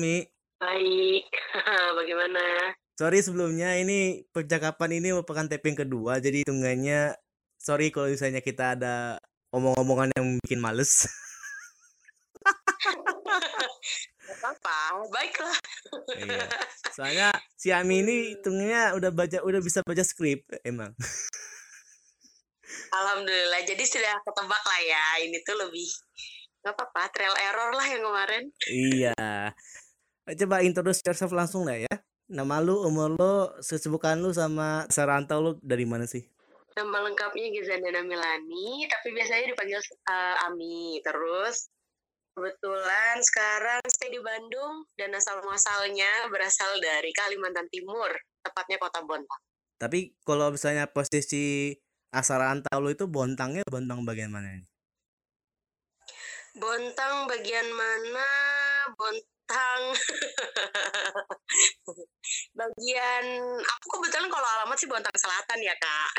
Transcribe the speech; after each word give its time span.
Mi. 0.00 0.24
Baik, 0.56 1.28
bagaimana? 2.00 2.72
Sorry 2.96 3.20
sebelumnya 3.20 3.76
ini 3.76 4.24
percakapan 4.32 5.00
ini 5.00 5.12
merupakan 5.16 5.48
taping 5.48 5.72
kedua 5.72 6.20
jadi 6.20 6.44
hitungannya 6.44 7.16
sorry 7.56 7.88
kalau 7.88 8.12
misalnya 8.12 8.44
kita 8.44 8.76
ada 8.76 9.16
omong-omongan 9.52 10.12
yang 10.16 10.36
bikin 10.44 10.60
males. 10.60 11.04
apa 14.40 15.04
baiklah. 15.12 15.58
iya. 16.16 16.48
Soalnya 16.96 17.28
si 17.60 17.68
Ami 17.74 18.00
ini 18.00 18.36
hitungnya 18.36 18.96
udah 18.96 19.12
baca 19.12 19.38
udah 19.44 19.60
bisa 19.60 19.84
baca 19.84 20.00
skrip 20.00 20.48
emang. 20.64 20.96
Alhamdulillah, 22.90 23.62
jadi 23.66 23.84
sudah 23.86 24.14
ketebak 24.22 24.62
lah 24.62 24.80
ya. 24.82 25.04
Ini 25.26 25.38
tuh 25.46 25.56
lebih 25.58 25.86
nggak 26.60 26.74
apa-apa, 26.76 27.02
trial 27.14 27.36
error 27.38 27.70
lah 27.72 27.86
yang 27.86 28.02
kemarin. 28.04 28.44
iya. 28.68 29.14
Coba 30.30 30.62
introduce 30.62 31.02
yourself 31.02 31.34
langsung 31.34 31.66
lah 31.66 31.74
ya. 31.74 31.94
Nama 32.30 32.62
lu, 32.62 32.86
umur 32.86 33.18
lu, 33.18 33.34
kesibukan 33.58 34.14
lu 34.22 34.30
sama 34.30 34.86
serantau 34.86 35.42
lu 35.42 35.50
dari 35.58 35.82
mana 35.82 36.06
sih? 36.06 36.22
Nama 36.78 37.02
lengkapnya 37.02 37.50
Gizandana 37.50 38.06
Milani, 38.06 38.86
tapi 38.86 39.10
biasanya 39.10 39.50
dipanggil 39.50 39.82
uh, 40.06 40.46
Ami. 40.46 41.02
Terus 41.02 41.66
kebetulan 42.38 43.18
sekarang 43.26 43.82
stay 43.90 44.14
di 44.14 44.22
Bandung 44.22 44.86
dan 44.94 45.10
asal 45.18 45.42
muasalnya 45.42 46.30
berasal 46.30 46.78
dari 46.78 47.10
Kalimantan 47.10 47.66
Timur, 47.66 48.14
tepatnya 48.46 48.78
Kota 48.78 49.02
Bontang. 49.02 49.42
Tapi 49.82 50.14
kalau 50.22 50.54
misalnya 50.54 50.86
posisi 50.86 51.74
asal 52.14 52.38
rantau 52.38 52.78
lu 52.78 52.94
itu 52.94 53.10
Bontangnya 53.10 53.66
Bontang 53.66 54.06
bagian 54.06 54.30
mana 54.30 54.54
ini? 54.54 54.66
Bontang 56.54 57.26
bagian 57.26 57.66
mana? 57.74 58.30
Bontang 58.94 59.39
bagian 62.58 63.24
aku 63.58 63.86
kebetulan 63.98 64.30
kalau 64.30 64.46
alamat 64.46 64.78
sih 64.78 64.86
Bontang 64.86 65.18
Selatan 65.18 65.58
ya 65.60 65.74
kak. 65.76 66.10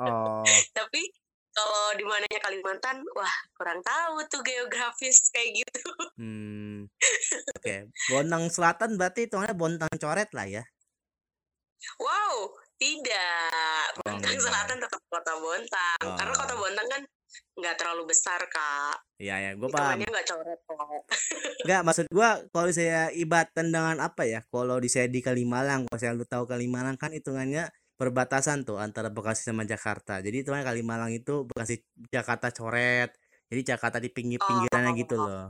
Oh. 0.00 0.44
Tapi 0.76 1.02
kalau 1.50 1.98
di 1.98 2.04
mananya 2.06 2.38
Kalimantan, 2.46 3.02
wah 3.10 3.34
kurang 3.58 3.82
tahu 3.82 4.22
tuh 4.30 4.38
geografis 4.46 5.34
kayak 5.34 5.66
gitu. 5.66 5.90
Hmm. 6.14 6.86
Oke, 7.58 7.58
okay. 7.58 7.80
Bontang 8.12 8.46
Selatan 8.52 8.94
berarti 8.94 9.26
itu 9.26 9.34
Bontang 9.58 9.90
coret 9.98 10.30
lah 10.30 10.46
ya. 10.46 10.62
Wow, 11.98 12.54
tidak. 12.78 13.98
Bontang 14.04 14.36
oh, 14.36 14.42
Selatan 14.46 14.76
tetap 14.78 15.00
kota 15.10 15.32
Bontang. 15.42 16.02
Oh. 16.06 16.16
Karena 16.16 16.34
kota 16.38 16.54
Bontang 16.54 16.86
kan 16.86 17.02
nggak 17.58 17.74
terlalu 17.76 18.10
besar 18.10 18.40
kak. 18.48 18.96
Iya 19.20 19.36
ya, 19.38 19.50
gue 19.54 19.68
paham. 19.68 20.00
nggak 20.00 20.26
coret 20.26 20.60
kok. 20.64 21.02
Nggak, 21.68 21.80
maksud 21.84 22.06
gue 22.08 22.28
kalau 22.56 22.70
saya 22.72 23.12
ibat 23.12 23.52
tendangan 23.52 24.00
apa 24.00 24.24
ya? 24.24 24.40
Kalau 24.48 24.80
di 24.80 24.88
saya 24.88 25.12
di 25.12 25.20
Kalimalang, 25.20 25.84
kalau 25.84 26.00
saya 26.00 26.16
lu 26.16 26.24
tahu 26.24 26.48
Kalimalang 26.48 26.96
kan 26.96 27.12
hitungannya 27.12 27.68
perbatasan 28.00 28.64
tuh 28.64 28.80
antara 28.80 29.12
Bekasi 29.12 29.52
sama 29.52 29.68
Jakarta. 29.68 30.24
Jadi 30.24 30.40
itu 30.40 30.56
kan 30.56 30.64
Kalimalang 30.64 31.12
itu 31.12 31.44
Bekasi 31.44 31.84
Jakarta 32.08 32.48
coret. 32.48 33.12
Jadi 33.52 33.60
Jakarta 33.60 34.00
di 34.00 34.08
pinggir-pinggirannya 34.08 34.92
oh. 34.94 34.96
gitu 34.96 35.16
loh. 35.20 35.46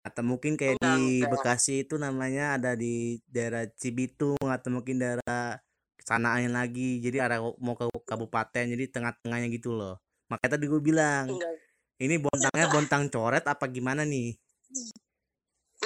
Atau 0.00 0.24
mungkin 0.24 0.56
kayak 0.56 0.80
enggak, 0.80 0.96
di 0.96 1.04
enggak. 1.20 1.30
Bekasi 1.36 1.74
itu 1.84 2.00
namanya 2.00 2.56
ada 2.56 2.72
di 2.72 3.20
daerah 3.28 3.68
Cibitung 3.76 4.40
atau 4.40 4.72
mungkin 4.72 4.96
daerah 4.96 5.60
sanaannya 6.00 6.48
lagi. 6.52 7.04
Jadi 7.04 7.20
arah 7.20 7.44
mau 7.60 7.76
ke 7.76 7.84
kabupaten 8.08 8.64
jadi 8.64 8.84
tengah-tengahnya 8.88 9.52
gitu 9.52 9.76
loh. 9.76 10.00
Makanya 10.34 10.50
tadi 10.58 10.66
gue 10.66 10.82
bilang, 10.82 11.30
enggak. 11.30 11.54
ini 12.02 12.18
bontangnya 12.18 12.66
bontang 12.74 13.06
coret 13.06 13.46
apa 13.46 13.70
gimana 13.70 14.02
nih? 14.02 14.34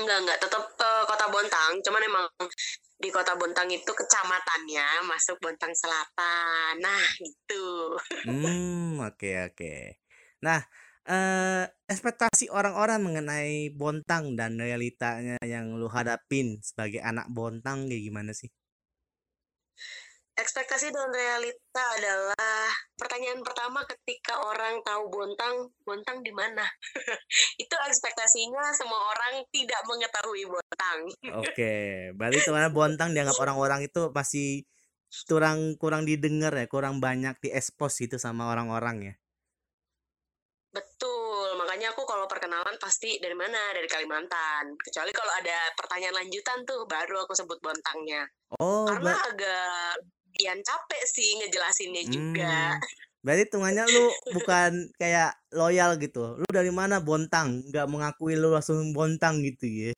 Enggak, 0.01 0.19
enggak, 0.25 0.39
tetap 0.41 0.65
uh, 0.81 1.05
kota 1.05 1.27
Bontang, 1.29 1.73
cuman 1.85 2.01
emang 2.01 2.25
di 2.97 3.13
kota 3.13 3.37
Bontang 3.37 3.69
itu 3.69 3.93
kecamatannya 3.93 5.05
masuk 5.05 5.37
Bontang 5.37 5.75
Selatan. 5.77 6.81
Nah, 6.81 7.05
gitu. 7.21 7.93
Hmm, 8.25 9.05
oke 9.05 9.21
okay, 9.21 9.37
oke. 9.45 9.53
Okay. 9.53 9.83
Nah, 10.41 10.65
eh 11.05 11.69
ekspektasi 11.91 12.49
orang-orang 12.49 13.05
mengenai 13.05 13.69
Bontang 13.77 14.33
dan 14.33 14.57
realitanya 14.57 15.37
yang 15.45 15.77
lu 15.77 15.93
hadapin 15.93 16.57
sebagai 16.65 17.05
anak 17.05 17.29
Bontang 17.29 17.91
kayak 17.91 18.07
gimana 18.09 18.33
sih? 18.33 18.49
Ekspektasi 20.39 20.95
dan 20.95 21.11
realita 21.11 21.85
adalah 21.99 22.71
pertanyaan 22.95 23.43
pertama 23.43 23.83
ketika 23.91 24.39
orang 24.39 24.79
tahu 24.87 25.11
Bontang, 25.11 25.75
Bontang 25.83 26.23
di 26.23 26.31
mana? 26.31 26.63
itu 27.63 27.75
ekspektasinya 27.75 28.71
semua 28.71 29.03
orang 29.11 29.43
tidak 29.51 29.83
mengetahui 29.91 30.47
Bontang. 30.47 31.01
Oke, 31.43 31.75
berarti 32.19 32.39
teman 32.47 32.71
Bontang 32.71 33.11
dianggap 33.11 33.39
orang-orang 33.43 33.91
itu 33.91 34.15
masih 34.15 34.63
kurang 35.27 35.75
kurang 35.75 36.07
didengar 36.07 36.55
ya, 36.55 36.71
kurang 36.71 37.03
banyak 37.03 37.35
diekspos 37.43 37.99
gitu 37.99 38.17
sama 38.23 38.55
orang-orang 38.55 38.97
ya. 39.03 39.15
Betul, 40.69 41.59
makanya 41.59 41.91
aku 41.97 42.07
kalau 42.07 42.31
perkenalan 42.31 42.77
pasti 42.79 43.19
dari 43.19 43.35
mana? 43.35 43.75
Dari 43.75 43.89
Kalimantan. 43.91 44.77
Kecuali 44.79 45.11
kalau 45.11 45.33
ada 45.35 45.75
pertanyaan 45.75 46.23
lanjutan 46.23 46.63
tuh 46.63 46.87
baru 46.87 47.27
aku 47.27 47.35
sebut 47.35 47.59
Bontangnya. 47.59 48.23
Oh, 48.61 48.87
karena 48.87 49.17
agak 49.33 49.99
lumayan 50.39 50.63
capek 50.63 51.03
sih 51.11 51.35
ngejelasinnya 51.43 52.03
juga. 52.07 52.79
Hmm. 52.79 52.83
Berarti 53.27 53.45
tungannya 53.51 53.85
lu 53.91 54.07
bukan 54.39 54.95
kayak 54.95 55.35
loyal 55.51 55.99
gitu. 55.99 56.39
Lu 56.39 56.47
dari 56.55 56.71
mana 56.71 57.03
Bontang? 57.03 57.67
Nggak 57.67 57.91
mengakui 57.91 58.39
lu 58.39 58.55
langsung 58.55 58.95
Bontang 58.95 59.43
gitu 59.43 59.67
ya. 59.67 59.93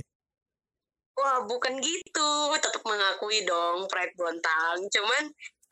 Wah, 1.21 1.45
bukan 1.45 1.77
gitu. 1.85 2.31
Tetap 2.57 2.81
mengakui 2.81 3.45
dong 3.45 3.85
Pride 3.93 4.17
Bontang. 4.17 4.81
Cuman 4.89 5.23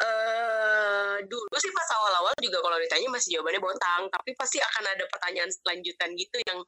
uh, 0.05 1.17
dulu 1.25 1.57
sih 1.57 1.73
pas 1.73 1.89
awal-awal 1.97 2.37
juga 2.45 2.61
kalau 2.61 2.77
ditanya 2.77 3.09
masih 3.17 3.41
jawabannya 3.41 3.65
Bontang, 3.65 4.03
tapi 4.13 4.37
pasti 4.37 4.61
akan 4.61 4.85
ada 4.85 5.05
pertanyaan 5.09 5.49
lanjutan 5.65 6.13
gitu 6.21 6.37
yang 6.45 6.61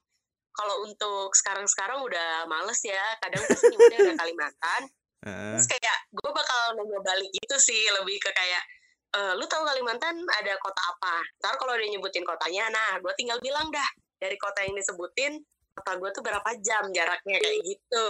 kalau 0.57 0.89
untuk 0.89 1.29
sekarang-sekarang 1.37 2.01
udah 2.01 2.49
males 2.49 2.81
ya. 2.81 3.05
Kadang 3.21 3.45
pasti 3.45 3.69
nyebutnya 3.69 3.99
udah 4.01 4.17
Kalimantan, 4.17 4.83
Terus 5.21 5.69
kayak 5.69 5.99
gue 6.17 6.31
bakal 6.33 6.81
nanya 6.81 7.01
balik 7.05 7.29
gitu 7.29 7.57
sih 7.61 7.85
lebih 8.01 8.17
ke 8.17 8.33
kayak 8.33 8.65
e, 9.13 9.21
lu 9.37 9.45
tahu 9.45 9.69
Kalimantan 9.69 10.17
ada 10.41 10.57
kota 10.57 10.83
apa? 10.97 11.21
Ntar 11.45 11.55
kalau 11.61 11.77
dia 11.77 11.93
nyebutin 11.93 12.25
kotanya, 12.25 12.73
nah 12.73 12.97
gue 13.05 13.13
tinggal 13.21 13.37
bilang 13.45 13.69
dah 13.69 13.89
dari 14.17 14.37
kota 14.41 14.65
yang 14.65 14.73
disebutin 14.77 15.41
kota 15.77 15.97
gue 15.97 16.11
tuh 16.13 16.23
berapa 16.25 16.51
jam 16.65 16.89
jaraknya 16.93 17.37
kayak 17.37 17.61
gitu. 17.65 18.05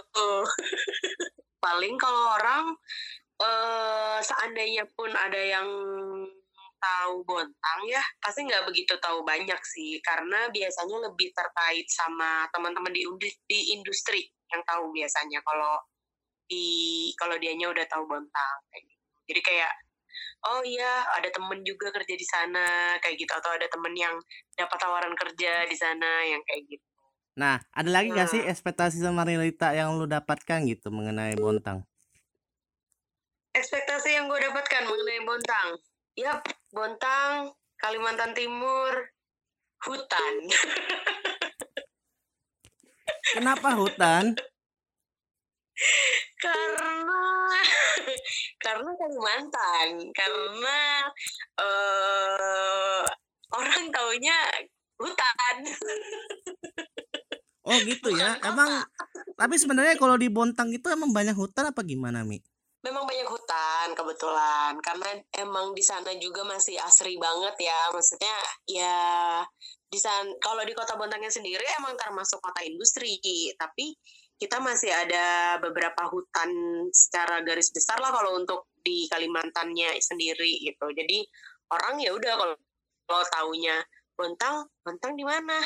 Paling 1.65 1.95
kalau 2.01 2.41
orang 2.41 2.65
uh, 3.43 4.19
seandainya 4.23 4.87
pun 4.95 5.11
ada 5.13 5.39
yang 5.39 5.69
tahu 6.81 7.21
Bontang 7.29 7.81
ya 7.85 8.01
pasti 8.25 8.49
nggak 8.49 8.65
begitu 8.65 8.97
tahu 9.05 9.21
banyak 9.21 9.61
sih 9.69 10.01
karena 10.01 10.49
biasanya 10.49 11.13
lebih 11.13 11.29
terkait 11.37 11.85
sama 11.93 12.49
teman-teman 12.57 12.89
di 12.97 13.61
industri 13.77 14.33
yang 14.49 14.65
tahu 14.65 14.89
biasanya 14.89 15.45
kalau 15.45 15.77
di 16.51 16.67
kalau 17.15 17.39
dianya 17.39 17.71
udah 17.71 17.87
tahu 17.87 18.03
Bontang 18.11 18.59
kayak 18.75 18.85
gitu. 18.91 19.07
Jadi 19.31 19.41
kayak 19.47 19.73
oh 20.51 20.61
iya 20.67 21.07
ada 21.15 21.31
temen 21.31 21.63
juga 21.63 21.95
kerja 21.95 22.15
di 22.19 22.27
sana 22.27 22.99
kayak 22.99 23.15
gitu 23.15 23.31
atau 23.31 23.55
ada 23.55 23.71
temen 23.71 23.95
yang 23.95 24.19
dapat 24.59 24.79
tawaran 24.83 25.15
kerja 25.15 25.71
di 25.71 25.77
sana 25.79 26.27
yang 26.27 26.43
kayak 26.43 26.67
gitu. 26.67 26.91
Nah, 27.39 27.63
ada 27.71 27.89
lagi 27.89 28.11
nah. 28.11 28.27
gak 28.27 28.31
sih 28.35 28.43
ekspektasi 28.43 28.99
sama 28.99 29.23
realita 29.23 29.71
yang 29.71 29.95
lu 29.95 30.11
dapatkan 30.11 30.67
gitu 30.67 30.91
mengenai 30.91 31.39
Bontang? 31.39 31.87
Ekspektasi 33.55 34.19
yang 34.19 34.27
gue 34.27 34.39
dapatkan 34.51 34.83
mengenai 34.85 35.23
Bontang, 35.23 35.79
ya 36.19 36.43
Bontang, 36.75 37.55
Kalimantan 37.79 38.35
Timur, 38.35 39.15
hutan. 39.87 40.35
Kenapa 43.35 43.79
hutan? 43.79 44.35
Karena 46.41 46.89
karena 48.61 48.91
Kalimantan 48.97 49.89
karena 50.13 50.79
uh, 51.61 53.03
orang 53.55 53.85
taunya 53.91 54.39
hutan. 55.01 55.57
Oh 57.65 57.77
gitu 57.85 58.09
ya. 58.13 58.37
Emang 58.45 58.85
tapi 59.37 59.55
sebenarnya 59.57 59.97
kalau 59.97 60.17
di 60.21 60.29
Bontang 60.29 60.69
itu 60.73 60.87
emang 60.93 61.13
banyak 61.13 61.37
hutan 61.37 61.73
apa 61.73 61.81
gimana 61.85 62.25
mi? 62.25 62.41
Memang 62.81 63.05
banyak 63.05 63.29
hutan 63.29 63.93
kebetulan. 63.93 64.77
Karena 64.81 65.11
emang 65.37 65.77
di 65.77 65.85
sana 65.85 66.13
juga 66.17 66.45
masih 66.45 66.81
asri 66.81 67.21
banget 67.21 67.69
ya. 67.69 67.81
Maksudnya 67.93 68.37
ya 68.69 68.99
di 69.91 69.99
sana 69.99 70.31
kalau 70.39 70.63
di 70.63 70.71
kota 70.71 70.95
Bontangnya 70.95 71.35
sendiri 71.35 71.67
emang 71.83 71.99
termasuk 71.99 72.39
kota 72.39 72.63
industri 72.63 73.19
tapi 73.59 73.99
kita 74.41 74.57
masih 74.63 74.89
ada 74.89 75.59
beberapa 75.61 76.09
hutan 76.09 76.49
secara 76.95 77.45
garis 77.45 77.69
besar 77.75 78.01
lah 78.01 78.09
kalau 78.09 78.41
untuk 78.41 78.73
di 78.81 79.05
Kalimantannya 79.05 80.01
sendiri 80.01 80.65
gitu. 80.65 80.89
Jadi 80.97 81.29
orang 81.69 82.01
ya 82.01 82.17
udah 82.17 82.41
kalau 82.41 82.57
kalau 83.05 83.25
taunya 83.29 83.77
Bontang, 84.17 84.65
Bontang 84.81 85.13
di 85.13 85.29
mana? 85.29 85.61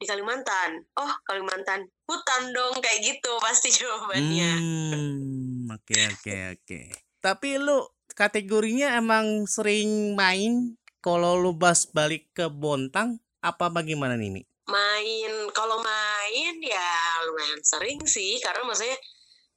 di 0.00 0.08
Kalimantan. 0.08 0.80
Oh, 0.96 1.12
Kalimantan. 1.28 1.84
Hutan 2.08 2.42
dong 2.56 2.80
kayak 2.80 3.04
gitu 3.04 3.36
pasti 3.44 3.68
jawabannya. 3.78 4.52
Hmm, 4.56 5.68
oke 5.68 5.96
oke 6.16 6.34
oke. 6.56 6.80
Tapi 7.20 7.60
lu 7.60 7.84
kategorinya 8.16 8.96
emang 8.96 9.44
sering 9.44 10.16
main 10.16 10.80
kalau 11.04 11.36
lu 11.36 11.52
bas 11.52 11.84
balik 11.84 12.32
ke 12.32 12.48
Bontang 12.48 13.20
apa 13.40 13.72
bagaimana 13.72 14.14
nih 14.16 14.30
Mi? 14.30 14.42
Main 14.70 15.32
kalau 15.50 15.82
main 15.82 16.54
ya 16.62 16.90
lumayan 17.26 17.60
sering 17.64 18.00
sih 18.06 18.38
karena 18.38 18.62
maksudnya 18.62 18.94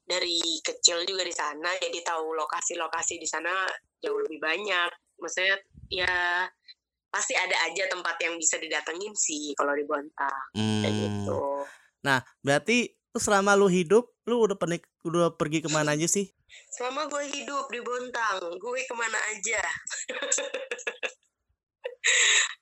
dari 0.03 0.41
kecil 0.59 1.05
juga 1.05 1.23
di 1.23 1.31
sana 1.31 1.69
jadi 1.79 1.99
tahu 2.03 2.35
lokasi-lokasi 2.35 3.21
di 3.21 3.27
sana 3.27 3.51
jauh 4.01 4.19
lebih 4.25 4.39
banyak. 4.41 4.89
Maksudnya 5.19 5.55
ya 5.91 6.47
pasti 7.07 7.37
ada 7.37 7.53
aja 7.69 7.85
tempat 7.87 8.17
yang 8.19 8.35
bisa 8.41 8.57
didatengin 8.57 9.13
sih 9.13 9.53
kalau 9.53 9.77
di 9.77 9.85
Bontang 9.85 10.33
kayak 10.57 10.89
Hmm. 10.89 11.03
gitu. 11.05 11.41
Nah, 12.03 12.19
berarti 12.41 12.89
selama 13.13 13.53
lu 13.53 13.69
hidup, 13.69 14.09
lu 14.25 14.41
udah 14.41 14.57
pernah 14.57 14.81
udah 15.05 15.37
pergi 15.37 15.61
ke 15.61 15.69
mana 15.69 15.93
aja 15.93 16.09
sih? 16.09 16.33
Selama 16.73 17.05
gue 17.05 17.23
hidup 17.29 17.69
di 17.69 17.79
Bontang, 17.79 18.57
gue 18.57 18.79
ke 18.83 18.95
mana 18.97 19.19
aja? 19.29 19.61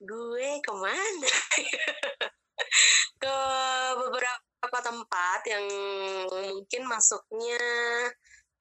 gue 0.02 0.50
ke 0.62 0.74
mana? 0.74 1.34
Ke 3.22 3.38
beberapa 3.98 4.80
tempat 4.82 5.40
yang 5.50 5.66
mungkin 6.30 6.84
masuknya 6.86 7.62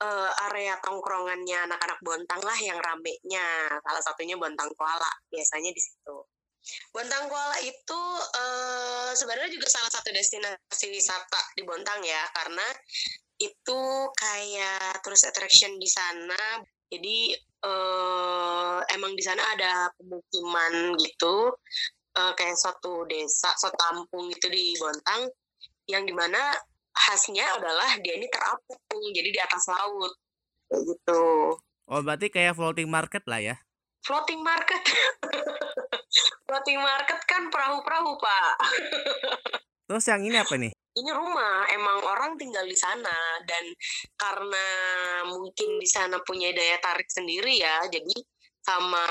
eh, 0.01 0.31
area 0.51 0.77
tongkrongannya 0.81 1.69
anak-anak 1.69 2.01
Bontang 2.01 2.43
lah 2.45 2.59
yang 2.61 2.81
ramenya. 2.81 3.77
Salah 3.85 4.03
satunya 4.03 4.37
Bontang 4.41 4.73
Kuala, 4.77 5.11
biasanya 5.29 5.71
di 5.73 5.81
situ. 5.81 6.17
Bontang 6.93 7.29
Kuala 7.29 7.57
itu 7.65 8.01
eh, 8.37 9.11
sebenarnya 9.17 9.53
juga 9.53 9.69
salah 9.69 9.93
satu 9.93 10.13
destinasi 10.13 10.87
wisata 10.93 11.41
di 11.57 11.63
Bontang 11.65 12.01
ya, 12.05 12.25
karena 12.37 12.67
itu 13.41 13.81
kayak 14.17 15.01
tourist 15.01 15.25
attraction 15.29 15.81
di 15.81 15.89
sana. 15.89 16.61
Jadi 16.91 17.33
eh, 17.61 18.79
emang 18.97 19.13
di 19.17 19.23
sana 19.25 19.43
ada 19.57 19.93
pemukiman 19.97 20.97
gitu, 21.01 21.53
eh, 22.17 22.33
kayak 22.37 22.57
suatu 22.57 23.05
desa, 23.07 23.53
suatu 23.57 23.77
kampung 23.77 24.33
gitu 24.33 24.49
di 24.49 24.75
Bontang, 24.81 25.29
yang 25.89 26.05
di 26.05 26.15
mana 26.15 26.55
khasnya 26.91 27.45
adalah 27.57 27.97
dia 28.01 28.19
ini 28.19 28.27
terapung, 28.29 29.05
jadi 29.15 29.29
di 29.31 29.41
atas 29.41 29.65
laut, 29.71 30.13
kayak 30.69 30.83
gitu. 30.89 31.25
Oh, 31.91 32.01
berarti 32.07 32.31
kayak 32.31 32.55
floating 32.55 32.87
market 32.87 33.27
lah 33.27 33.43
ya. 33.43 33.57
Floating 34.07 34.41
market, 34.41 34.81
floating 36.47 36.81
market 36.81 37.19
kan 37.29 37.51
perahu-perahu 37.53 38.17
pak. 38.17 38.55
Terus 39.91 40.07
yang 40.07 40.23
ini 40.23 40.39
apa 40.39 40.55
nih? 40.55 40.73
Ini 40.97 41.11
rumah 41.15 41.71
emang 41.71 41.99
orang 42.03 42.33
tinggal 42.41 42.67
di 42.67 42.75
sana. 42.75 43.15
Dan 43.47 43.65
karena 44.19 44.67
mungkin 45.31 45.79
di 45.79 45.89
sana 45.89 46.19
punya 46.23 46.51
daya 46.51 46.79
tarik 46.83 47.07
sendiri 47.11 47.61
ya 47.61 47.87
jadi 47.87 48.17
sama 48.61 49.07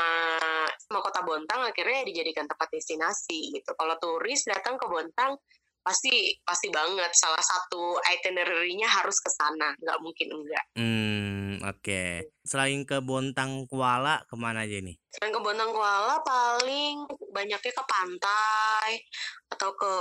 sama 0.77 0.99
kota 1.01 1.25
Bontang 1.25 1.65
akhirnya 1.65 2.05
dijadikan 2.05 2.45
tempat 2.45 2.69
destinasi 2.69 3.59
gitu. 3.59 3.71
Kalau 3.73 3.97
turis 3.97 4.45
datang 4.45 4.77
ke 4.77 4.85
Bontang 4.85 5.41
pasti 5.89 6.37
pasti 6.45 6.69
banget. 6.69 7.09
Salah 7.17 7.41
satu 7.41 7.97
itinerary-nya 7.97 8.85
harus 8.85 9.17
ke 9.17 9.29
sana. 9.33 9.73
Nggak 9.81 9.99
mungkin 10.05 10.27
enggak. 10.29 10.65
Hmm, 10.77 11.57
oke. 11.65 12.29
Selain 12.45 12.85
ke 12.85 13.01
Bontang 13.01 13.65
Kuala, 13.65 14.21
ke 14.29 14.37
mana 14.37 14.69
aja 14.69 14.77
nih? 14.77 14.93
selain 15.09 15.33
ke 15.33 15.41
Bontang 15.41 15.73
Kuala 15.73 16.21
paling 16.21 17.09
banyaknya 17.33 17.73
ke 17.73 17.83
pantai 17.89 19.01
atau 19.49 19.73
ke 19.73 19.91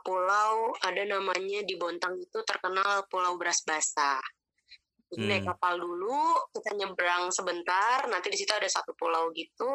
pulau. 0.00 0.72
Ada 0.80 1.04
namanya 1.04 1.60
di 1.68 1.76
Bontang 1.76 2.16
itu 2.16 2.40
terkenal 2.48 3.04
Pulau 3.12 3.36
Beras 3.36 3.60
Basah 3.68 4.24
Jadi 5.12 5.30
naik 5.30 5.46
Hmm. 5.46 5.54
kapal 5.54 5.78
dulu, 5.78 6.34
kita 6.50 6.74
nyebrang 6.74 7.30
sebentar, 7.30 8.02
nanti 8.10 8.34
di 8.34 8.38
situ 8.40 8.50
ada 8.50 8.66
satu 8.66 8.98
pulau 8.98 9.30
gitu, 9.30 9.68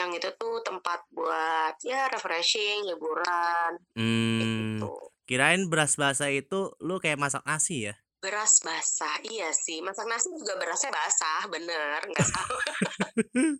yang 0.00 0.10
itu 0.16 0.32
tuh 0.40 0.64
tempat 0.64 1.04
buat 1.12 1.76
ya 1.84 2.08
refreshing, 2.08 2.88
liburan, 2.88 3.76
Hmm, 3.92 4.80
gitu. 4.80 5.12
kirain 5.28 5.68
beras 5.68 6.00
basah 6.00 6.32
itu 6.32 6.72
lu 6.80 6.96
kayak 6.96 7.20
masak 7.20 7.44
nasi 7.44 7.92
ya? 7.92 7.94
Beras 8.20 8.60
basah, 8.60 9.16
iya 9.28 9.48
sih. 9.52 9.80
Masak 9.80 10.04
nasi 10.04 10.28
juga 10.36 10.56
berasnya 10.60 10.92
basah, 10.92 11.48
bener, 11.48 12.00
nggak 12.04 12.26
salah. 12.28 12.64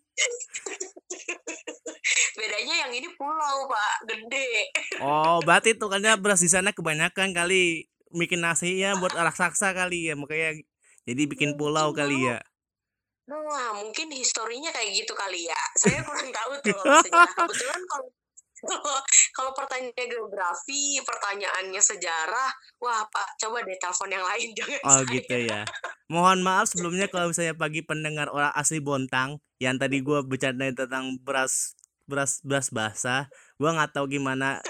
Bedanya 2.36 2.74
yang 2.84 2.92
ini 2.92 3.08
pulau, 3.16 3.68
Pak, 3.68 3.94
gede. 4.08 4.68
Oh, 5.00 5.40
berarti 5.44 5.76
tuh 5.76 5.88
kan 5.88 6.04
beras 6.20 6.44
di 6.44 6.48
sana 6.52 6.72
kebanyakan 6.76 7.32
kali 7.32 7.88
bikin 8.12 8.44
nasinya 8.44 8.96
buat 9.00 9.16
raksasa 9.16 9.72
kali 9.72 10.12
ya, 10.12 10.14
makanya 10.16 10.60
jadi 11.08 11.22
bikin 11.24 11.56
pulau 11.56 11.96
kali 11.96 12.28
ya. 12.28 12.44
Nah, 13.30 13.70
mungkin 13.78 14.10
historinya 14.10 14.74
kayak 14.74 14.90
gitu 14.90 15.14
kali 15.14 15.46
ya. 15.46 15.62
Saya 15.78 16.02
kurang 16.02 16.34
tahu 16.34 16.52
tuh. 16.66 16.82
Kebetulan 17.06 17.82
kalau 17.86 18.10
kalau 19.32 19.50
pertanyaannya 19.56 20.06
geografi, 20.10 21.00
pertanyaannya 21.00 21.80
sejarah, 21.80 22.50
wah 22.82 23.02
Pak, 23.08 23.40
coba 23.40 23.64
deh 23.64 23.78
telepon 23.80 24.10
yang 24.12 24.24
lain 24.26 24.48
jangan 24.58 24.80
Oh 24.84 25.00
saya. 25.00 25.12
gitu 25.16 25.36
ya. 25.48 25.60
Mohon 26.12 26.44
maaf 26.44 26.66
sebelumnya 26.68 27.06
kalau 27.08 27.32
misalnya 27.32 27.56
pagi 27.56 27.80
pendengar 27.80 28.28
orang 28.28 28.52
asli 28.52 28.82
Bontang 28.82 29.40
yang 29.62 29.80
tadi 29.80 30.04
gua 30.04 30.20
bercandain 30.20 30.76
tentang 30.76 31.16
beras 31.24 31.72
beras 32.04 32.42
beras 32.44 32.68
basah, 32.68 33.30
gua 33.56 33.72
nggak 33.78 33.96
tahu 33.96 34.18
gimana 34.18 34.60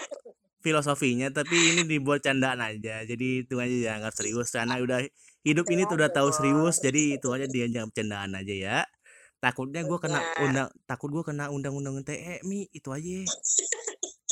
filosofinya 0.61 1.33
tapi 1.33 1.57
ini 1.75 1.83
dibuat 1.89 2.23
candaan 2.23 2.61
aja. 2.61 3.03
Jadi 3.03 3.49
itu 3.49 3.59
aja 3.59 3.75
dianggap 3.75 4.13
serius 4.15 4.53
karena 4.53 4.79
udah 4.79 5.03
hidup 5.41 5.67
ini 5.73 5.89
tuh 5.89 5.97
udah 5.97 6.11
tahu 6.13 6.29
serius 6.31 6.79
jadi 6.79 7.17
itu 7.17 7.29
aja 7.33 7.47
dianggap 7.49 7.91
candaan 7.97 8.37
aja 8.37 8.55
ya. 8.55 8.79
Takutnya 9.41 9.81
gua 9.89 9.97
kena 9.97 10.21
undang 10.45 10.69
takut 10.85 11.09
gua 11.09 11.25
kena 11.25 11.49
undang-undang 11.49 12.05
TE 12.05 12.45
mi 12.45 12.69
itu 12.73 12.93
aja. 12.93 13.25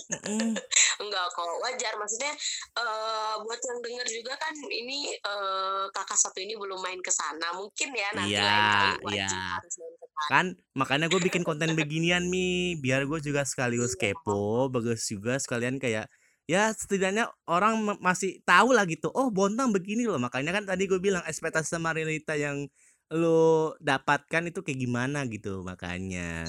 Mm-mm. 0.09 0.57
Enggak 1.05 1.27
kok, 1.37 1.49
wajar. 1.61 1.93
Maksudnya 2.01 2.33
eh 2.81 3.35
buat 3.45 3.61
yang 3.61 3.79
dengar 3.85 4.07
juga 4.09 4.33
kan 4.41 4.55
ini 4.69 5.13
eh, 5.13 5.85
kakak 5.93 6.17
satu 6.17 6.41
ini 6.41 6.57
belum 6.57 6.81
main 6.81 7.01
ke 7.05 7.13
sana. 7.13 7.53
Mungkin 7.53 7.93
ya 7.93 8.09
nanti 8.17 8.33
Iya, 8.33 8.45
lain 8.49 8.65
kali 8.73 8.97
wajib 9.05 9.37
iya. 9.37 9.49
harus 9.61 9.75
main 9.81 9.95
ke 9.95 10.07
sana. 10.09 10.27
kan 10.29 10.47
makanya 10.75 11.07
gue 11.07 11.21
bikin 11.23 11.47
konten 11.47 11.73
beginian 11.79 12.27
mi 12.27 12.75
biar 12.81 13.07
gue 13.07 13.21
juga 13.23 13.45
sekaligus 13.47 13.95
Iya. 13.97 14.13
kepo 14.17 14.67
bagus 14.69 15.07
juga 15.07 15.37
sekalian 15.39 15.77
kayak 15.79 16.09
ya 16.49 16.73
setidaknya 16.73 17.29
orang 17.45 17.77
ma- 17.85 18.01
masih 18.01 18.41
tahu 18.43 18.73
lah 18.73 18.89
gitu 18.89 19.13
oh 19.13 19.29
Bontang 19.29 19.69
begini 19.69 20.09
loh 20.09 20.17
makanya 20.17 20.57
kan 20.57 20.65
tadi 20.65 20.89
gue 20.89 20.97
bilang 20.97 21.21
ekspektasi 21.29 21.77
sama 21.77 21.93
realita 21.93 22.33
yang 22.35 22.65
lo 23.13 23.73
dapatkan 23.81 24.53
itu 24.53 24.61
kayak 24.61 24.81
gimana 24.85 25.25
gitu 25.33 25.65
makanya. 25.65 26.45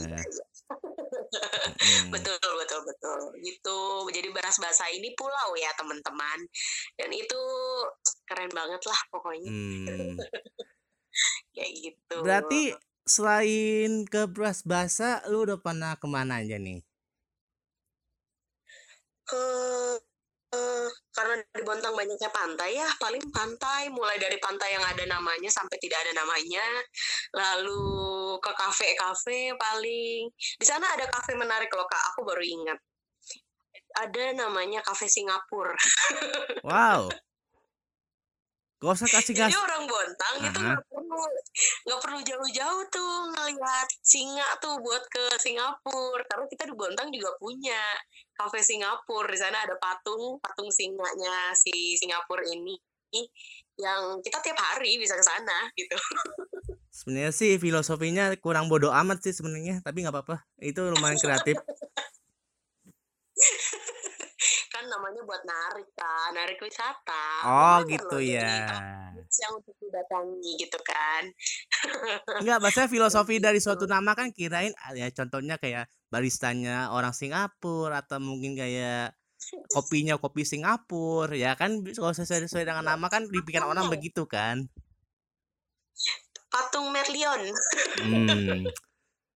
Mm-mm. 1.39 2.12
Betul, 2.12 2.36
betul, 2.36 2.82
betul. 2.84 3.20
Gitu. 3.39 3.79
Jadi 4.12 4.27
beras 4.36 4.60
basah 4.60 4.91
ini 4.91 5.15
pulau 5.15 5.56
ya, 5.56 5.72
teman-teman. 5.79 6.39
Dan 7.00 7.15
itu 7.15 7.41
keren 8.27 8.51
banget 8.51 8.84
lah 8.84 9.00
pokoknya. 9.08 9.48
Hmm. 9.48 10.20
Kayak 11.56 11.72
gitu. 11.84 12.15
berarti 12.22 12.62
selain 13.03 14.06
ke 14.06 14.29
beras 14.29 14.62
basah 14.63 15.20
lu 15.27 15.44
udah 15.44 15.60
pernah 15.60 15.98
ke 15.98 16.08
mana 16.08 16.39
aja 16.39 16.56
nih 16.56 16.79
Eh, 20.50 20.89
karena 21.13 21.38
di 21.53 21.62
Bontang 21.62 21.93
banyaknya 21.93 22.33
pantai 22.33 22.81
ya, 22.81 22.89
paling 22.98 23.21
pantai 23.29 23.86
mulai 23.93 24.17
dari 24.17 24.41
pantai 24.41 24.74
yang 24.74 24.81
ada 24.81 25.05
namanya 25.05 25.45
sampai 25.45 25.77
tidak 25.77 26.01
ada 26.01 26.25
namanya. 26.25 26.65
Lalu 27.38 27.86
ke 28.41 28.51
kafe-kafe 28.57 29.53
paling. 29.53 30.25
Di 30.33 30.65
sana 30.65 30.89
ada 30.89 31.05
kafe 31.05 31.38
menarik 31.38 31.69
loh 31.69 31.86
Kak, 31.86 32.03
aku 32.13 32.25
baru 32.25 32.41
ingat. 32.41 32.79
Ada 34.01 34.33
namanya 34.33 34.81
kafe 34.81 35.05
Singapura. 35.05 35.77
wow 36.69 37.09
gak 38.79 38.95
usah 38.95 39.12
kasih 39.12 39.36
gas 39.36 39.51
Jadi 39.51 39.59
orang 39.59 39.83
Bontang 39.91 40.36
itu 40.39 40.59
Aha. 40.63 40.71
nggak 40.71 40.83
perlu 40.88 41.24
nggak 41.83 42.00
perlu 42.00 42.19
jauh-jauh 42.24 42.83
tuh 42.88 43.13
ngeliat 43.36 43.88
singa 44.00 44.48
tuh 44.63 44.79
buat 44.79 45.03
ke 45.12 45.36
Singapura 45.36 46.24
karena 46.31 46.45
kita 46.48 46.63
di 46.63 46.75
Bontang 46.79 47.12
juga 47.12 47.36
punya 47.43 47.83
kafe 48.39 48.63
Singapura 48.63 49.27
di 49.27 49.36
sana 49.36 49.67
ada 49.67 49.75
patung 49.75 50.39
patung 50.39 50.72
singanya 50.72 51.51
si 51.51 52.00
Singapura 52.00 52.48
ini 52.48 52.79
yang 53.75 54.24
kita 54.24 54.39
tiap 54.39 54.55
hari 54.55 54.96
bisa 54.96 55.19
ke 55.19 55.25
sana 55.27 55.67
gitu 55.75 56.00
Sebenarnya 57.00 57.31
sih 57.31 57.55
filosofinya 57.55 58.27
kurang 58.43 58.67
bodoh 58.67 58.91
amat 58.91 59.24
sih 59.24 59.31
sebenarnya, 59.31 59.79
tapi 59.79 60.03
nggak 60.03 60.12
apa-apa. 60.12 60.43
Itu 60.60 60.84
lumayan 60.91 61.15
kreatif. 61.15 61.55
kan 64.75 64.84
namanya 64.84 65.24
buat 65.24 65.43
narik 65.48 65.88
kan 65.96 66.36
narik 66.36 66.60
wisata 66.60 67.24
Oh 67.48 67.79
Lumayan 67.84 67.88
gitu 67.88 68.15
loh 68.19 68.19
ya. 68.19 68.67
Yang 69.38 69.62
untuk 69.62 69.75
didatangi 69.77 70.51
gitu 70.57 70.79
kan. 70.81 71.24
Enggak, 72.41 72.59
maksudnya 72.65 72.89
filosofi 72.89 73.38
dari 73.38 73.62
suatu 73.62 73.86
nama 73.86 74.17
kan 74.17 74.33
kirain 74.33 74.74
ah, 74.81 74.98
ya 74.98 75.05
contohnya 75.13 75.62
kayak 75.62 75.86
baristanya 76.09 76.89
orang 76.89 77.13
Singapura 77.13 78.01
atau 78.01 78.17
mungkin 78.17 78.57
kayak 78.57 79.13
kopinya 79.71 80.17
kopi 80.19 80.43
Singapura 80.43 81.31
ya 81.31 81.55
kan 81.55 81.79
kalau 81.95 82.12
sesuai, 82.12 82.50
sesuai 82.50 82.65
dengan 82.65 82.83
nama 82.83 83.07
kan 83.07 83.29
dipikir 83.29 83.62
orang 83.62 83.86
begitu 83.88 84.25
kan. 84.25 84.65
Patung 86.50 86.89
Merlion. 86.89 87.53
Hmm. 88.01 88.65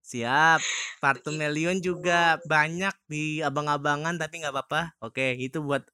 siap 0.03 0.61
patung 0.99 1.39
Merlion 1.39 1.79
juga 1.79 2.37
banyak 2.45 2.93
di 3.07 3.39
abang-abangan 3.39 4.17
tapi 4.17 4.41
nggak 4.41 4.53
apa-apa. 4.53 4.81
Oke 4.99 5.37
itu 5.37 5.61
buat 5.61 5.85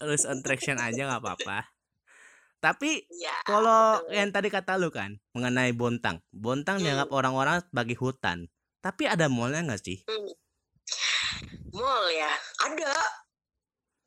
terus 0.00 0.24
attraction 0.24 0.80
aja 0.80 1.06
nggak 1.06 1.22
apa-apa 1.22 1.73
tapi 2.64 3.04
ya, 3.12 3.36
kalau 3.44 4.00
betul. 4.00 4.16
yang 4.16 4.32
tadi 4.32 4.48
kata 4.48 4.80
lu 4.80 4.88
kan 4.88 5.20
mengenai 5.36 5.76
Bontang, 5.76 6.24
Bontang 6.32 6.80
Hmm. 6.80 6.84
dianggap 6.88 7.12
orang-orang 7.12 7.60
sebagai 7.60 7.96
hutan. 8.00 8.48
Tapi 8.80 9.04
ada 9.04 9.28
mallnya 9.28 9.60
nggak 9.68 9.82
sih? 9.84 10.00
Hmm. 10.08 10.32
mall 11.74 12.06
ya 12.14 12.30
ada 12.62 12.94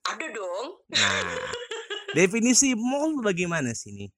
ada 0.07 0.25
dong 0.31 0.79
Nah, 0.87 0.97
definisi 2.17 2.71
mall 2.73 3.19
bagaimana 3.19 3.75
sih 3.75 3.91
nih? 3.91 4.09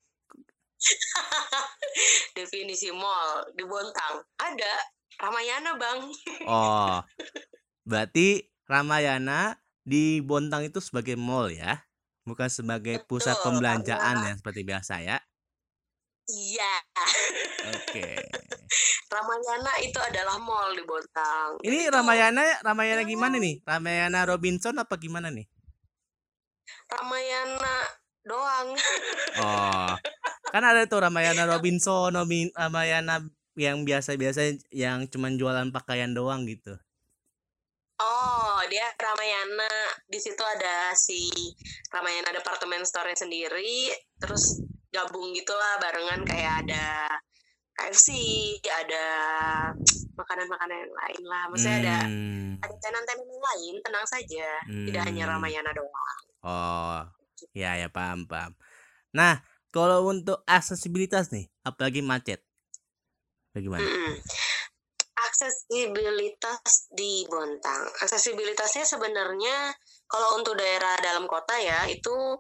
definisi 2.38 2.94
mall 2.94 3.44
di 3.58 3.66
Bontang 3.66 4.22
ada 4.38 4.74
Ramayana 5.20 5.76
bang 5.76 6.00
Oh, 6.48 7.02
berarti 7.90 8.48
Ramayana 8.70 9.58
di 9.82 10.22
Bontang 10.22 10.70
itu 10.70 10.78
sebagai 10.78 11.18
mall 11.18 11.50
ya, 11.50 11.82
bukan 12.30 12.46
sebagai 12.48 13.02
pusat 13.04 13.34
Betul, 13.36 13.46
pembelanjaan 13.58 14.16
karena- 14.16 14.30
ya 14.30 14.34
seperti 14.38 14.62
biasa 14.64 14.94
ya. 15.02 15.18
iya 16.30 16.74
Oke. 17.74 18.06
Ramayana 19.10 19.74
itu 19.82 19.98
adalah 19.98 20.38
mall 20.38 20.70
di 20.72 20.86
Bontang 20.86 21.58
Ini 21.60 21.90
Itu 21.90 21.92
Ramayana, 21.92 22.62
Ramayana 22.62 23.02
gimana 23.02 23.36
nih? 23.36 23.66
Ramayana 23.66 24.22
Robinson 24.24 24.78
apa 24.78 24.94
gimana 24.96 25.34
nih? 25.34 25.50
Ramayana 26.88 27.76
doang 28.22 28.78
Oh, 29.42 29.90
kan 30.50 30.62
ada 30.62 30.86
tuh 30.86 31.02
Ramayana 31.02 31.50
Robinson, 31.50 32.14
Robin- 32.14 32.54
Ramayana 32.54 33.26
yang 33.58 33.82
biasa-biasa 33.82 34.54
yang 34.70 35.10
cuman 35.10 35.34
jualan 35.36 35.70
pakaian 35.70 36.14
doang 36.14 36.46
gitu. 36.46 36.78
Oh, 38.00 38.60
dia 38.72 38.88
Ramayana. 38.96 39.72
Di 40.08 40.20
situ 40.20 40.40
ada 40.40 40.96
si 40.96 41.28
Ramayana 41.92 42.32
department 42.32 42.88
store 42.88 43.12
sendiri, 43.16 43.92
terus 44.20 44.64
gabung 44.90 45.36
gitulah 45.36 45.78
barengan 45.84 46.24
kayak 46.24 46.66
ada 46.66 47.12
KFC, 47.76 48.10
ada 48.68 49.06
makanan-makanan 50.16 50.78
yang 50.84 50.96
lain 50.96 51.24
lah. 51.28 51.44
Maksudnya 51.52 51.78
ada 51.80 51.98
Hmm, 52.08 52.60
ada 52.60 52.76
tenan-tenan 52.80 53.28
yang 53.28 53.44
lain, 53.44 53.74
tenang 53.84 54.08
saja. 54.08 54.48
Tidak 54.68 55.04
hanya 55.04 55.24
hmm. 55.28 55.32
Ramayana 55.36 55.72
doang. 55.72 56.20
Oh, 56.44 57.00
ya 57.52 57.76
ya 57.76 57.88
paham 57.92 58.28
paham. 58.28 58.56
Nah, 59.12 59.44
kalau 59.70 60.08
untuk 60.08 60.44
aksesibilitas 60.48 61.32
nih, 61.32 61.48
apalagi 61.64 62.04
macet, 62.04 62.42
bagaimana? 63.52 63.84
Mm-mm. 63.84 64.16
Aksesibilitas 65.20 66.88
di 66.96 67.28
Bontang. 67.28 67.92
Aksesibilitasnya 68.00 68.88
sebenarnya 68.88 69.76
kalau 70.08 70.40
untuk 70.40 70.56
daerah 70.56 70.96
dalam 71.04 71.28
kota 71.28 71.60
ya 71.60 71.84
itu 71.92 72.40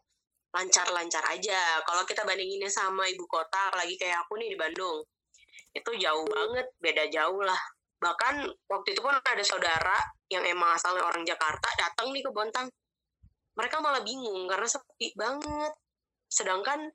lancar-lancar 0.55 1.21
aja. 1.29 1.83
Kalau 1.83 2.07
kita 2.07 2.23
bandinginnya 2.23 2.71
sama 2.71 3.05
ibu 3.11 3.27
kota, 3.27 3.69
apalagi 3.69 3.99
kayak 3.99 4.25
aku 4.25 4.39
nih 4.39 4.55
di 4.55 4.57
Bandung, 4.57 5.03
itu 5.75 5.91
jauh 6.01 6.25
banget, 6.25 6.67
beda 6.81 7.03
jauh 7.13 7.41
lah. 7.43 7.59
Bahkan 7.99 8.47
waktu 8.71 8.95
itu 8.95 9.01
pun 9.03 9.13
ada 9.13 9.43
saudara 9.43 9.99
yang 10.31 10.41
emang 10.47 10.73
asalnya 10.73 11.03
orang 11.03 11.27
Jakarta 11.27 11.67
datang 11.77 12.15
nih 12.15 12.23
ke 12.23 12.31
Bontang. 12.31 12.71
Mereka 13.59 13.83
malah 13.83 14.01
bingung 14.01 14.47
karena 14.47 14.65
sepi 14.65 15.13
banget. 15.19 15.73
Sedangkan 16.31 16.89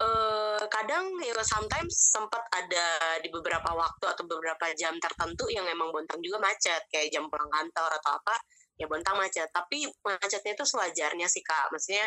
eh, 0.00 0.62
kadang 0.66 1.14
ya 1.22 1.34
sometimes 1.44 2.10
sempat 2.10 2.42
ada 2.50 3.18
di 3.22 3.28
beberapa 3.30 3.70
waktu 3.74 4.04
atau 4.10 4.24
beberapa 4.26 4.70
jam 4.74 4.96
tertentu 4.98 5.46
yang 5.50 5.66
emang 5.70 5.94
Bontang 5.94 6.18
juga 6.18 6.42
macet 6.42 6.86
kayak 6.90 7.12
jam 7.14 7.26
pulang 7.30 7.50
kantor 7.50 7.90
atau 8.00 8.18
apa 8.18 8.34
ya 8.74 8.86
Bontang 8.90 9.18
macet. 9.18 9.48
Tapi 9.54 9.86
macetnya 10.02 10.52
itu 10.54 10.64
sewajarnya 10.66 11.26
sih 11.30 11.42
kak. 11.42 11.70
Maksudnya 11.70 12.06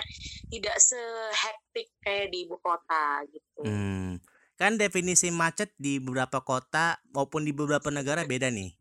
tidak 0.52 0.78
sehektik 0.80 1.88
kayak 2.04 2.28
di 2.32 2.48
ibu 2.48 2.60
kota 2.60 3.24
gitu. 3.32 3.62
Hmm, 3.64 4.20
kan 4.60 4.76
definisi 4.76 5.32
macet 5.32 5.72
di 5.80 6.00
beberapa 6.04 6.44
kota 6.44 7.00
maupun 7.16 7.48
di 7.48 7.56
beberapa 7.56 7.88
negara 7.88 8.28
beda 8.28 8.52
nih. 8.52 8.76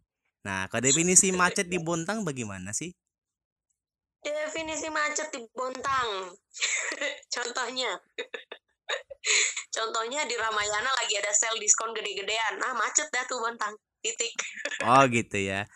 Nah, 0.47 0.71
kalau 0.71 0.87
definisi 0.87 1.35
macet 1.35 1.67
di 1.67 1.83
Bontang 1.83 2.23
bagaimana 2.23 2.71
sih? 2.71 2.95
definisi 4.27 4.91
macet 4.91 5.31
di 5.31 5.41
Bontang. 5.55 6.35
Contohnya 7.35 7.95
contohnya 9.77 10.25
di 10.25 10.35
Ramayana 10.39 10.91
lagi 11.03 11.15
ada 11.19 11.33
sale 11.35 11.59
diskon 11.59 11.93
gede-gedean. 11.93 12.59
Nah 12.61 12.73
macet 12.75 13.09
dah 13.11 13.25
tuh 13.27 13.39
Bontang 13.43 13.75
titik. 14.01 14.33
Oh 14.87 15.05
gitu 15.11 15.39
ya. 15.39 15.67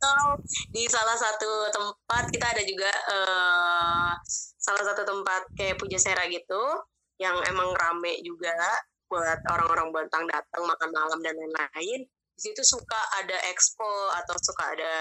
atau 0.00 0.40
di 0.72 0.88
salah 0.88 1.12
satu 1.12 1.68
tempat 1.68 2.32
kita 2.32 2.46
ada 2.56 2.64
juga 2.64 2.88
eh, 2.88 4.10
salah 4.56 4.80
satu 4.80 5.04
tempat 5.04 5.44
kayak 5.52 5.76
Puja 5.76 6.00
Sera 6.00 6.24
gitu 6.32 6.56
yang 7.20 7.36
emang 7.44 7.76
rame 7.76 8.16
juga 8.24 8.56
buat 9.12 9.44
orang-orang 9.52 9.92
Bontang 9.92 10.24
datang 10.24 10.64
makan 10.64 10.90
malam 10.94 11.20
dan 11.20 11.36
lain-lain. 11.36 12.08
Di 12.08 12.40
situ 12.40 12.64
suka 12.64 12.96
ada 13.20 13.36
expo 13.52 14.08
atau 14.16 14.32
suka 14.40 14.72
ada 14.72 14.94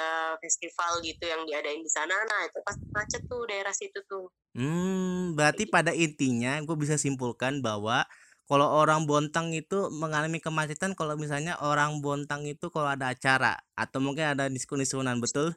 festival 0.43 0.99
gitu 0.99 1.23
yang 1.23 1.47
diadain 1.47 1.79
di 1.79 1.87
sana. 1.87 2.19
Nah 2.19 2.41
itu 2.43 2.59
pasti 2.67 2.83
macet 2.91 3.23
tuh 3.31 3.47
daerah 3.47 3.71
situ 3.71 4.03
tuh 4.03 4.27
Hmm, 4.57 5.37
berarti 5.37 5.69
pada 5.69 5.93
intinya 5.93 6.57
gue 6.65 6.73
bisa 6.73 6.97
simpulkan 6.97 7.61
bahwa 7.61 8.05
kalau 8.49 8.65
orang 8.81 9.05
Bontang 9.05 9.53
itu 9.53 9.93
mengalami 9.93 10.41
kemacetan 10.41 10.97
kalau 10.97 11.13
misalnya 11.13 11.53
orang 11.61 12.01
Bontang 12.01 12.41
itu 12.49 12.73
kalau 12.73 12.89
ada 12.89 13.13
acara 13.13 13.61
atau 13.77 14.01
mungkin 14.01 14.33
ada 14.33 14.49
diskon-diskonan, 14.49 15.21
betul? 15.21 15.53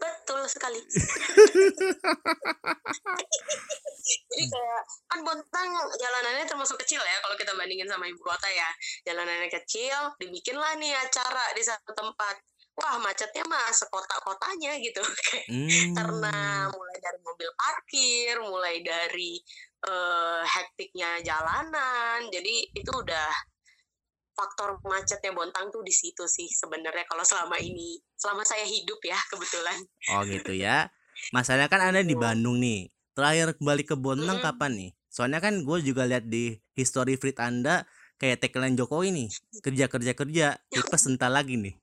betul 0.00 0.40
sekali. 0.48 0.80
Jadi 4.04 4.44
kayak 4.48 4.82
kan 5.08 5.20
Bontang 5.24 5.68
jalanannya 6.00 6.44
termasuk 6.48 6.80
kecil 6.80 7.00
ya 7.00 7.16
kalau 7.24 7.36
kita 7.36 7.52
bandingin 7.56 7.88
sama 7.88 8.08
ibu 8.08 8.20
kota 8.24 8.48
ya. 8.48 8.68
Jalanannya 9.04 9.48
kecil 9.52 10.16
dibikinlah 10.20 10.76
nih 10.80 10.92
acara 10.96 11.52
di 11.56 11.60
satu 11.64 11.92
tempat 11.92 12.40
wah 12.74 12.96
macetnya 12.98 13.44
mah 13.46 13.70
sekota-kotanya 13.70 14.78
gitu 14.82 15.00
Hmm. 15.44 15.92
karena 15.92 16.34
mulai 16.72 16.98
dari 17.02 17.18
mobil 17.20 17.50
parkir 17.58 18.34
mulai 18.40 18.80
dari 18.80 19.36
eh, 19.84 20.42
hektiknya 20.42 21.20
jalanan 21.20 22.26
jadi 22.32 22.54
itu 22.72 22.90
udah 22.90 23.28
faktor 24.34 24.82
macetnya 24.82 25.30
Bontang 25.30 25.70
tuh 25.70 25.80
di 25.86 25.94
situ 25.94 26.26
sih 26.26 26.50
sebenarnya 26.50 27.06
kalau 27.06 27.22
selama 27.22 27.54
ini 27.62 28.02
selama 28.18 28.42
saya 28.42 28.66
hidup 28.66 28.98
ya 29.06 29.16
kebetulan 29.30 29.78
Oh 30.10 30.22
gitu 30.26 30.52
ya. 30.52 30.90
Masalahnya 31.34 31.70
kan 31.70 31.80
ada 31.80 32.02
di. 32.02 32.14
Bandung 32.18 32.58
nih. 32.58 32.90
Terakhir 33.14 33.54
kembali 33.56 33.82
ke 33.86 33.94
Bontang 33.94 34.42
Mm-mm. 34.42 34.44
kapan 34.44 34.72
nih? 34.74 34.90
Soalnya 35.06 35.38
kan 35.38 35.62
gue 35.62 35.78
juga 35.86 36.02
lihat 36.10 36.26
di 36.26 36.58
history 36.74 37.14
feed 37.14 37.38
Anda 37.38 37.86
kayak 38.18 38.42
tagline 38.42 38.74
Jokowi 38.74 39.14
nih. 39.14 39.28
Kerja 39.64 39.86
kerja 39.86 40.12
kerja, 40.18 40.46
tipes 40.68 41.06
entar 41.06 41.30
lagi 41.30 41.54
nih. 41.54 41.78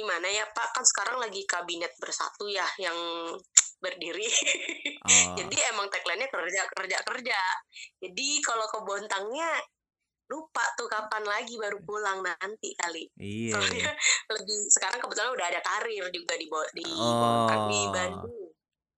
Gimana 0.00 0.26
ya 0.26 0.48
Pak 0.48 0.72
kan 0.72 0.82
sekarang 0.82 1.20
lagi 1.20 1.44
kabinet 1.44 1.92
bersatu 1.96 2.48
ya 2.48 2.64
yang 2.78 2.96
berdiri 3.78 4.28
Oh. 5.00 5.08
jadi 5.40 5.72
emang 5.72 5.88
tagline-nya 5.88 6.28
kerja 6.28 6.62
kerja 6.70 6.98
kerja 7.00 7.40
jadi 7.98 8.28
kalau 8.40 8.64
ke 8.64 8.78
Bontangnya 8.80 9.48
lupa 10.26 10.62
tuh 10.74 10.86
kapan 10.86 11.24
lagi 11.24 11.56
baru 11.56 11.80
pulang 11.80 12.20
nanti 12.20 12.76
kali 12.76 13.08
Iya. 13.16 13.56
soalnya 13.56 13.90
lebih 14.30 14.60
sekarang 14.68 15.00
kebetulan 15.00 15.32
udah 15.32 15.46
ada 15.48 15.60
karir 15.60 16.04
juga 16.08 16.34
di 16.36 16.46
di 16.72 16.84
Bontang 16.86 17.62
di 17.66 17.80
Oh. 17.80 17.90
Bandung 17.90 18.40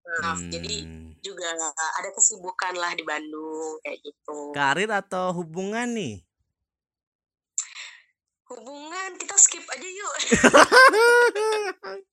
maaf 0.03 0.39
jadi 0.51 0.77
Hmm. 0.83 1.15
juga 1.19 1.55
ada 1.71 2.11
kesibukan 2.11 2.75
lah 2.75 2.93
di 2.93 3.07
Bandung 3.07 3.79
kayak 3.81 4.03
gitu 4.03 4.51
Karir 4.51 4.91
atau 4.91 5.31
hubungan 5.33 5.87
nih? 5.89 6.27
Hubungan 8.53 9.11
kita 9.17 9.37
skip 9.37 9.65
aja 9.67 9.89
yuk 9.89 10.15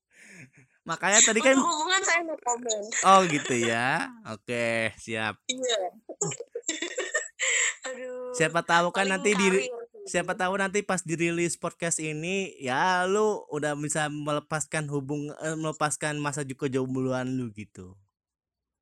Makanya 0.81 1.21
tadi 1.21 1.37
kan 1.37 1.53
untuk 1.53 1.69
hubungan 1.69 2.01
saya 2.01 2.25
no 2.25 2.33
comment 2.41 2.87
Oh 3.05 3.21
gitu 3.23 3.53
ya. 3.53 4.09
Oke, 4.25 4.89
siap. 4.97 5.37
iya 5.45 5.77
aduh 7.87 8.33
Siapa 8.33 8.61
tahu 8.61 8.89
kan 8.89 9.05
nanti 9.05 9.31
di 9.31 9.47
karir 9.47 9.61
sih. 9.61 9.69
siapa 10.09 10.33
tahu 10.33 10.57
nanti 10.57 10.81
pas 10.81 11.05
dirilis 11.05 11.53
podcast 11.55 12.01
ini 12.01 12.57
ya 12.57 13.05
lu 13.05 13.45
udah 13.47 13.77
bisa 13.77 14.09
melepaskan 14.09 14.89
hubung 14.89 15.29
eh, 15.29 15.53
melepaskan 15.53 16.17
masa 16.17 16.41
juga 16.41 16.65
kejombloan 16.65 17.37
lu 17.37 17.53
gitu. 17.53 17.93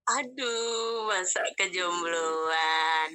Aduh, 0.07 1.03
masa 1.05 1.43
kejombloan. 1.59 3.09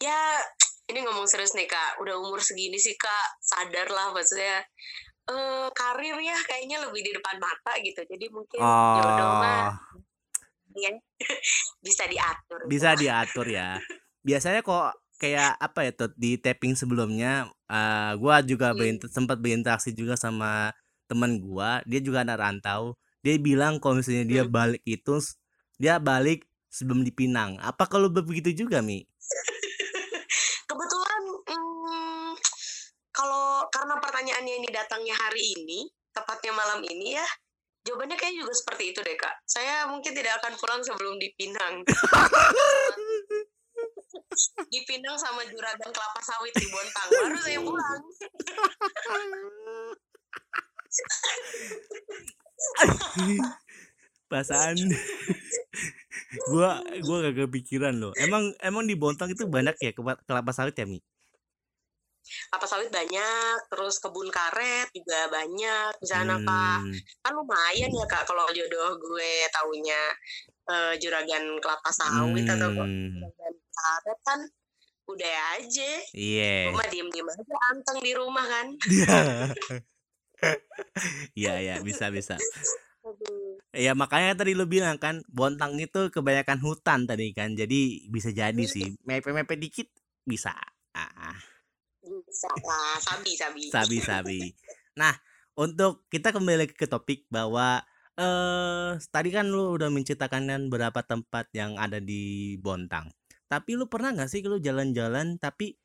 Ya, 0.00 0.40
ini 0.84 0.98
ngomong 1.00 1.24
serius 1.24 1.56
nih 1.56 1.64
kak. 1.64 2.00
Udah 2.02 2.14
umur 2.20 2.40
segini 2.40 2.76
sih 2.76 2.94
kak, 2.96 3.28
sadar 3.40 3.88
lah 3.88 4.12
maksudnya. 4.12 4.64
eh 5.24 5.68
karir 5.72 6.20
ya 6.20 6.36
kayaknya 6.44 6.84
lebih 6.84 7.00
di 7.00 7.16
depan 7.16 7.40
mata 7.40 7.72
gitu. 7.80 8.04
Jadi 8.04 8.28
mungkin 8.28 8.60
jodoh 8.92 9.30
mah 9.40 9.72
Oh, 9.72 9.72
ya 10.76 10.92
bisa 11.86 12.04
diatur 12.04 12.60
bisa 12.68 12.92
gitu. 12.92 13.08
diatur 13.08 13.46
ya. 13.48 13.80
Biasanya 14.20 14.60
kok 14.60 14.92
kayak 15.16 15.56
apa 15.56 15.88
ya 15.88 15.92
tuh 15.96 16.12
di 16.20 16.36
tapping 16.36 16.76
sebelumnya 16.76 17.48
eh 17.70 18.12
gua 18.20 18.44
juga 18.44 18.76
Hmm. 18.76 18.84
berint- 18.84 19.08
sempat 19.08 19.40
berinteraksi 19.40 19.96
juga 19.96 20.12
sama 20.20 20.76
temen 21.08 21.40
gua, 21.40 21.80
dia 21.88 22.04
juga 22.04 22.20
anak 22.20 22.44
rantau. 22.44 22.92
Dia 23.24 23.40
bilang 23.40 23.80
kalau 23.80 24.04
misalnya 24.04 24.28
dia 24.28 24.42
Hmm. 24.44 24.52
balik 24.52 24.82
itu 24.84 25.24
dia 25.80 25.96
balik 25.96 26.44
sebelum 26.68 27.00
dipinang. 27.00 27.56
Apa 27.64 27.88
kalau 27.88 28.12
begitu 28.12 28.52
juga, 28.52 28.84
Mi? 28.84 29.08
Kebetulan 30.68 31.22
mm, 31.48 32.30
kalau 33.14 33.62
karena 33.70 33.94
hari 35.12 35.60
ini, 35.60 35.92
tepatnya 36.16 36.56
malam 36.56 36.80
ini 36.88 37.20
ya, 37.20 37.26
jawabannya 37.84 38.16
kayak 38.16 38.40
juga 38.40 38.56
seperti 38.56 38.96
itu 38.96 39.04
deh 39.04 39.16
kak. 39.20 39.44
Saya 39.44 39.84
mungkin 39.92 40.16
tidak 40.16 40.40
akan 40.40 40.56
pulang 40.56 40.80
sebelum 40.80 41.20
dipinang. 41.20 41.84
dipinang 44.72 45.16
sama 45.20 45.44
juragan 45.46 45.92
kelapa 45.92 46.20
sawit 46.24 46.54
di 46.56 46.66
Bontang, 46.72 47.08
baru 47.12 47.38
saya 47.38 47.60
pulang. 47.60 48.02
Perasaan 54.30 54.76
gua 56.50 56.80
gua 57.04 57.16
gak 57.28 57.36
kepikiran 57.46 57.94
loh. 58.00 58.12
Emang 58.18 58.54
emang 58.62 58.88
di 58.88 58.96
Bontang 58.96 59.30
itu 59.30 59.46
banyak 59.46 59.76
ya 59.78 59.92
kelapa 59.92 60.18
kelapa 60.24 60.50
sawit 60.50 60.74
ya, 60.74 60.88
Mi? 60.88 60.98
Kelapa 62.50 62.66
sawit 62.66 62.90
banyak, 62.90 63.56
terus 63.70 63.98
kebun 64.02 64.28
karet 64.30 64.88
juga 64.94 65.28
banyak 65.30 65.90
di 65.98 66.06
sana 66.06 66.38
kak. 66.40 66.80
Hmm. 66.82 66.94
Kan 67.22 67.32
lumayan 67.34 67.90
ya 67.90 68.06
kak 68.06 68.24
kalau 68.26 68.46
jodoh 68.54 68.96
gue 68.98 69.46
taunya 69.50 70.00
eh, 70.64 70.94
juragan 70.96 71.44
kelapa 71.60 71.90
sawit 71.92 72.46
atau 72.48 72.68
kok 72.72 72.88
Hmm. 72.88 73.20
juragan 73.20 73.54
karet 73.74 74.20
kan 74.24 74.40
udah 75.04 75.60
aja. 75.60 75.90
Iya. 76.16 76.72
Rumah 76.72 76.86
diem-diem 76.88 77.28
aja 77.28 77.56
anteng 77.72 77.98
di 78.00 78.12
rumah 78.16 78.44
kan. 78.48 78.66
Iya, 81.36 81.52
iya, 81.64 81.74
bisa 81.84 82.08
bisa. 82.08 82.40
Ya 83.74 83.92
makanya 83.92 84.32
tadi 84.40 84.56
lu 84.56 84.64
bilang 84.64 84.96
kan 84.96 85.20
Bontang 85.28 85.76
itu 85.76 86.08
kebanyakan 86.08 86.56
hutan 86.64 87.04
tadi 87.04 87.36
kan. 87.36 87.52
Jadi 87.52 88.08
bisa 88.08 88.32
jadi 88.32 88.64
sih. 88.64 88.96
Mepet-mepet 89.04 89.60
dikit 89.60 89.88
bisa. 90.24 90.56
Ah, 90.94 91.36
Sabi 92.34 93.32
sabi. 93.38 93.62
sabi 93.70 93.96
sabi. 94.02 94.38
Nah, 94.98 95.14
untuk 95.54 96.06
kita 96.10 96.34
kembali 96.34 96.74
ke 96.74 96.90
topik 96.90 97.30
bahwa 97.30 97.82
eh 98.14 98.94
tadi 99.10 99.34
kan 99.34 99.50
lu 99.50 99.74
udah 99.74 99.90
menceritakan 99.90 100.46
kan 100.46 100.62
beberapa 100.70 101.02
tempat 101.02 101.50
yang 101.54 101.78
ada 101.78 101.98
di 101.98 102.54
Bontang. 102.58 103.10
Tapi 103.50 103.78
lu 103.78 103.86
pernah 103.86 104.14
nggak 104.14 104.30
sih 104.30 104.42
lu 104.46 104.58
jalan-jalan 104.62 105.38
tapi 105.38 105.78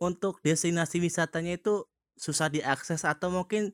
untuk 0.00 0.40
destinasi 0.44 1.00
wisatanya 1.00 1.56
itu 1.56 1.88
susah 2.16 2.48
diakses 2.52 3.04
atau 3.04 3.32
mungkin 3.32 3.72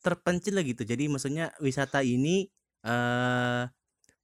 terpencil 0.00 0.60
gitu. 0.64 0.82
Jadi 0.84 1.08
maksudnya 1.08 1.52
wisata 1.60 2.00
ini 2.04 2.48
eh 2.84 3.62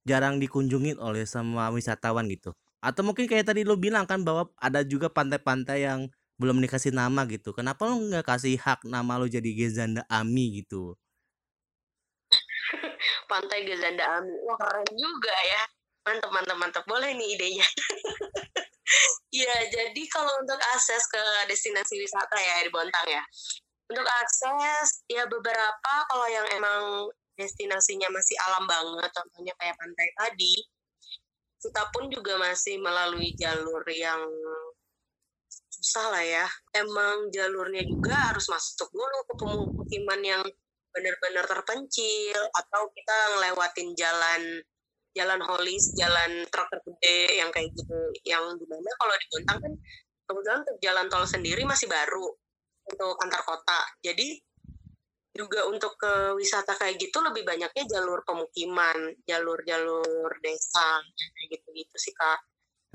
jarang 0.07 0.39
dikunjungi 0.39 0.97
oleh 0.97 1.27
semua 1.27 1.69
wisatawan 1.69 2.25
gitu. 2.31 2.55
Atau 2.79 3.03
mungkin 3.03 3.27
kayak 3.27 3.51
tadi 3.51 3.67
lu 3.67 3.75
bilang 3.75 4.07
kan 4.07 4.23
bahwa 4.23 4.49
ada 4.57 4.81
juga 4.87 5.11
pantai-pantai 5.11 5.83
yang 5.83 6.07
belum 6.37 6.61
dikasih 6.61 6.93
nama 6.93 7.25
gitu. 7.25 7.51
Kenapa 7.51 7.89
lu 7.89 8.09
nggak 8.13 8.25
kasih 8.25 8.55
hak 8.61 8.85
nama 8.85 9.17
lu 9.17 9.25
jadi 9.25 9.49
Gezanda 9.57 10.05
Ami 10.05 10.61
gitu? 10.61 10.93
Pantai 13.29 13.65
Gezanda 13.65 14.21
Ami. 14.21 14.33
Wah 14.45 14.57
keren 14.61 14.85
juga 14.93 15.33
ya. 15.33 15.63
Mantep 16.05 16.29
mantep 16.31 16.57
mantep. 16.61 16.83
Boleh 16.85 17.11
nih 17.17 17.35
idenya. 17.35 17.67
Iya, 19.27 19.55
jadi 19.67 20.03
kalau 20.07 20.31
untuk 20.39 20.55
akses 20.55 21.03
ke 21.11 21.19
destinasi 21.51 21.99
wisata 21.99 22.39
ya 22.39 22.63
di 22.63 22.71
Bontang 22.71 23.03
ya. 23.03 23.19
Untuk 23.91 24.07
akses 24.07 25.03
ya 25.11 25.27
beberapa 25.27 25.93
kalau 26.07 26.27
yang 26.31 26.47
emang 26.55 27.11
destinasinya 27.35 28.07
masih 28.09 28.39
alam 28.47 28.63
banget, 28.63 29.11
contohnya 29.11 29.53
kayak 29.59 29.75
pantai 29.75 30.09
tadi, 30.15 30.55
kita 31.59 31.83
pun 31.91 32.07
juga 32.07 32.39
masih 32.39 32.79
melalui 32.79 33.35
jalur 33.35 33.83
yang 33.91 34.23
susah 35.87 36.11
lah 36.11 36.19
ya. 36.19 36.45
Emang 36.75 37.31
jalurnya 37.31 37.87
juga 37.87 38.11
harus 38.27 38.43
masuk 38.51 38.91
dulu 38.91 39.23
ke 39.23 39.33
pemukiman 39.39 40.19
yang 40.19 40.43
benar-benar 40.91 41.47
terpencil 41.47 42.39
atau 42.51 42.91
kita 42.91 43.17
ngelewatin 43.39 43.95
jalan 43.95 44.59
jalan 45.15 45.39
holis, 45.47 45.95
jalan 45.95 46.43
truk 46.51 46.67
gede 46.83 47.39
yang 47.39 47.47
kayak 47.55 47.71
gitu. 47.71 48.11
Yang 48.27 48.59
di 48.59 48.65
mana 48.67 48.91
kalau 48.99 49.15
di 49.15 49.25
Bontang 49.31 49.59
kan 49.63 49.73
kebetulan 50.27 50.59
untuk 50.67 50.77
jalan 50.83 51.05
tol 51.07 51.23
sendiri 51.23 51.63
masih 51.63 51.87
baru 51.87 52.27
untuk 52.91 53.15
antar 53.23 53.41
kota. 53.47 53.79
Jadi 54.03 54.35
juga 55.31 55.69
untuk 55.71 55.95
ke 55.95 56.35
wisata 56.35 56.75
kayak 56.75 56.99
gitu 56.99 57.23
lebih 57.23 57.47
banyaknya 57.47 57.83
jalur 57.87 58.25
pemukiman, 58.27 59.15
jalur-jalur 59.23 60.29
desa 60.43 60.99
kayak 61.15 61.47
gitu-gitu 61.55 61.95
sih 61.95 62.11
kak. 62.11 62.43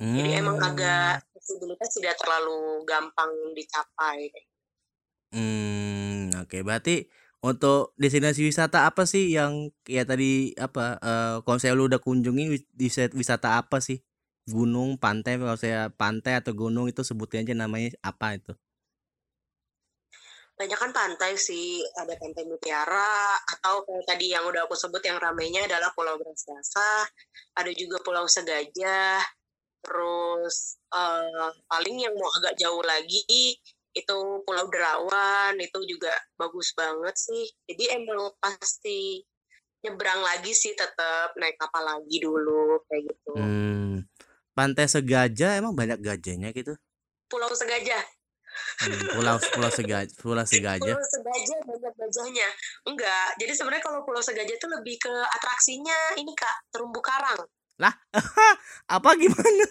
Jadi 0.02 0.30
emang 0.42 0.58
Hmm. 0.58 0.68
agak 0.68 1.22
visibilitas 1.42 1.90
tidak 1.98 2.14
terlalu 2.22 2.86
gampang 2.86 3.30
dicapai. 3.58 4.30
Hmm, 5.34 6.30
oke. 6.38 6.56
Berarti 6.62 7.08
untuk 7.42 7.96
destinasi 7.98 8.46
wisata 8.46 8.86
apa 8.86 9.02
sih 9.12 9.34
yang 9.34 9.74
ya 9.90 10.06
tadi 10.06 10.54
apa 10.54 10.80
eh 11.02 11.34
kalau 11.42 11.58
saya 11.58 11.74
lu 11.74 11.90
udah 11.90 11.98
kunjungi 11.98 12.44
wis- 12.52 12.68
wis- 12.78 13.14
wisata 13.18 13.58
apa 13.60 13.82
sih? 13.82 13.98
Gunung, 14.46 14.98
pantai, 14.98 15.38
kalau 15.38 15.54
saya 15.58 15.90
pantai 15.94 16.32
atau 16.38 16.52
gunung 16.54 16.86
itu 16.90 17.02
sebutin 17.06 17.46
aja 17.46 17.54
namanya 17.54 17.94
apa 18.02 18.26
itu? 18.38 18.52
Banyak 20.58 20.78
kan 20.78 20.92
pantai 20.94 21.32
sih, 21.34 21.80
ada 21.98 22.14
pantai 22.20 22.44
Mutiara, 22.46 23.34
atau 23.56 23.82
kayak 23.82 24.04
tadi 24.06 24.30
yang 24.34 24.44
udah 24.46 24.68
aku 24.68 24.76
sebut 24.78 25.02
yang 25.02 25.18
ramainya 25.18 25.64
adalah 25.66 25.90
Pulau 25.96 26.14
Brastasa, 26.20 27.08
ada 27.56 27.70
juga 27.74 27.98
Pulau 28.04 28.28
Segajah, 28.28 29.18
terus 29.82 30.78
eh, 30.94 31.50
paling 31.66 31.96
yang 31.98 32.14
mau 32.14 32.30
agak 32.40 32.54
jauh 32.56 32.82
lagi 32.82 33.58
itu 33.92 34.18
Pulau 34.48 34.66
Derawan, 34.72 35.52
itu 35.60 35.78
juga 35.84 36.12
bagus 36.40 36.72
banget 36.72 37.12
sih. 37.12 37.44
Jadi 37.68 37.92
emang 37.92 38.32
pasti 38.40 39.20
nyebrang 39.82 40.22
lagi 40.22 40.54
sih 40.56 40.72
tetap 40.72 41.36
naik 41.36 41.60
kapal 41.60 41.84
lagi 41.84 42.16
dulu 42.22 42.80
kayak 42.88 43.12
gitu. 43.12 43.32
Hmm, 43.36 44.06
pantai 44.56 44.88
Segajah 44.88 45.60
emang 45.60 45.76
banyak 45.76 46.00
gajahnya 46.00 46.54
gitu? 46.56 46.72
Pulau 47.28 47.52
Segajah, 47.52 48.00
Hmm, 48.82 49.16
pulau 49.16 49.36
Pulau 49.40 49.70
Segajah, 49.72 50.12
Pulau 50.20 50.44
Segajah. 50.44 50.92
Pulau 50.92 51.04
Segajah 51.08 51.58
banyak 51.64 51.92
gajahnya. 51.96 52.48
Enggak, 52.84 53.28
jadi 53.40 53.52
sebenarnya 53.56 53.84
kalau 53.84 54.00
Pulau 54.04 54.20
Segajah 54.20 54.54
itu 54.54 54.68
lebih 54.68 55.00
ke 55.00 55.12
atraksinya 55.40 56.20
ini 56.20 56.32
Kak, 56.36 56.68
terumbu 56.68 57.00
karang. 57.00 57.40
Lah, 57.80 57.94
apa 58.96 59.10
gimana? 59.16 59.66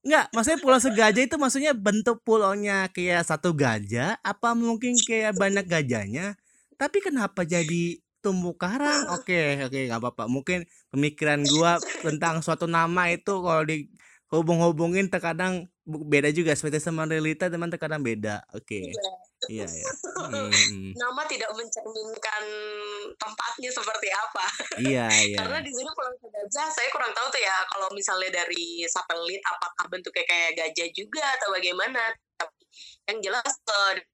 Enggak, 0.00 0.32
maksudnya 0.32 0.60
Pulau 0.64 0.80
Segajah 0.80 1.22
itu 1.28 1.36
maksudnya 1.36 1.72
bentuk 1.76 2.24
pulaunya 2.24 2.88
kayak 2.88 3.20
satu 3.20 3.52
gajah 3.52 4.16
apa 4.24 4.56
mungkin 4.56 4.96
kayak 4.96 5.36
banyak 5.36 5.68
gajahnya? 5.68 6.40
Tapi 6.80 7.04
kenapa 7.04 7.44
jadi 7.44 8.00
tumbuh 8.24 8.56
karang? 8.56 9.12
Oke, 9.12 9.60
oke, 9.60 9.92
nggak 9.92 10.00
apa-apa. 10.00 10.24
Mungkin 10.24 10.64
pemikiran 10.88 11.44
gua 11.44 11.76
tentang 12.00 12.40
suatu 12.40 12.64
nama 12.64 13.12
itu 13.12 13.44
kalau 13.44 13.60
dihubung-hubungin 13.68 15.12
terkadang 15.12 15.68
beda 15.90 16.30
juga 16.30 16.54
seperti 16.54 16.78
sama 16.78 17.04
realita 17.04 17.50
teman 17.50 17.66
terkadang 17.66 18.00
beda. 18.00 18.46
Oke. 18.54 18.90
Iya. 18.90 19.10
Iya, 19.48 19.64
iya. 19.64 19.90
Hmm, 20.20 20.52
hmm. 20.52 20.92
Nama 20.94 21.22
tidak 21.26 21.50
mencerminkan 21.56 22.44
tempatnya 23.16 23.70
seperti 23.72 24.08
apa. 24.12 24.46
Iya, 24.78 25.08
iya. 25.32 25.38
Karena 25.42 25.58
di 25.64 25.72
sini 25.72 25.90
Pulau 25.96 26.12
Segajah 26.20 26.68
saya 26.70 26.88
kurang 26.92 27.10
tahu 27.16 27.26
tuh 27.32 27.40
ya 27.40 27.56
kalau 27.72 27.88
misalnya 27.96 28.44
dari 28.44 28.84
satelit 28.84 29.40
apakah 29.42 29.88
bentuknya 29.88 30.22
kayak 30.28 30.50
gajah 30.60 30.88
juga 30.92 31.24
atau 31.40 31.48
bagaimana. 31.56 32.14
Tapi 32.36 32.62
yang 33.10 33.18
jelas 33.24 33.48
eh, 33.48 34.06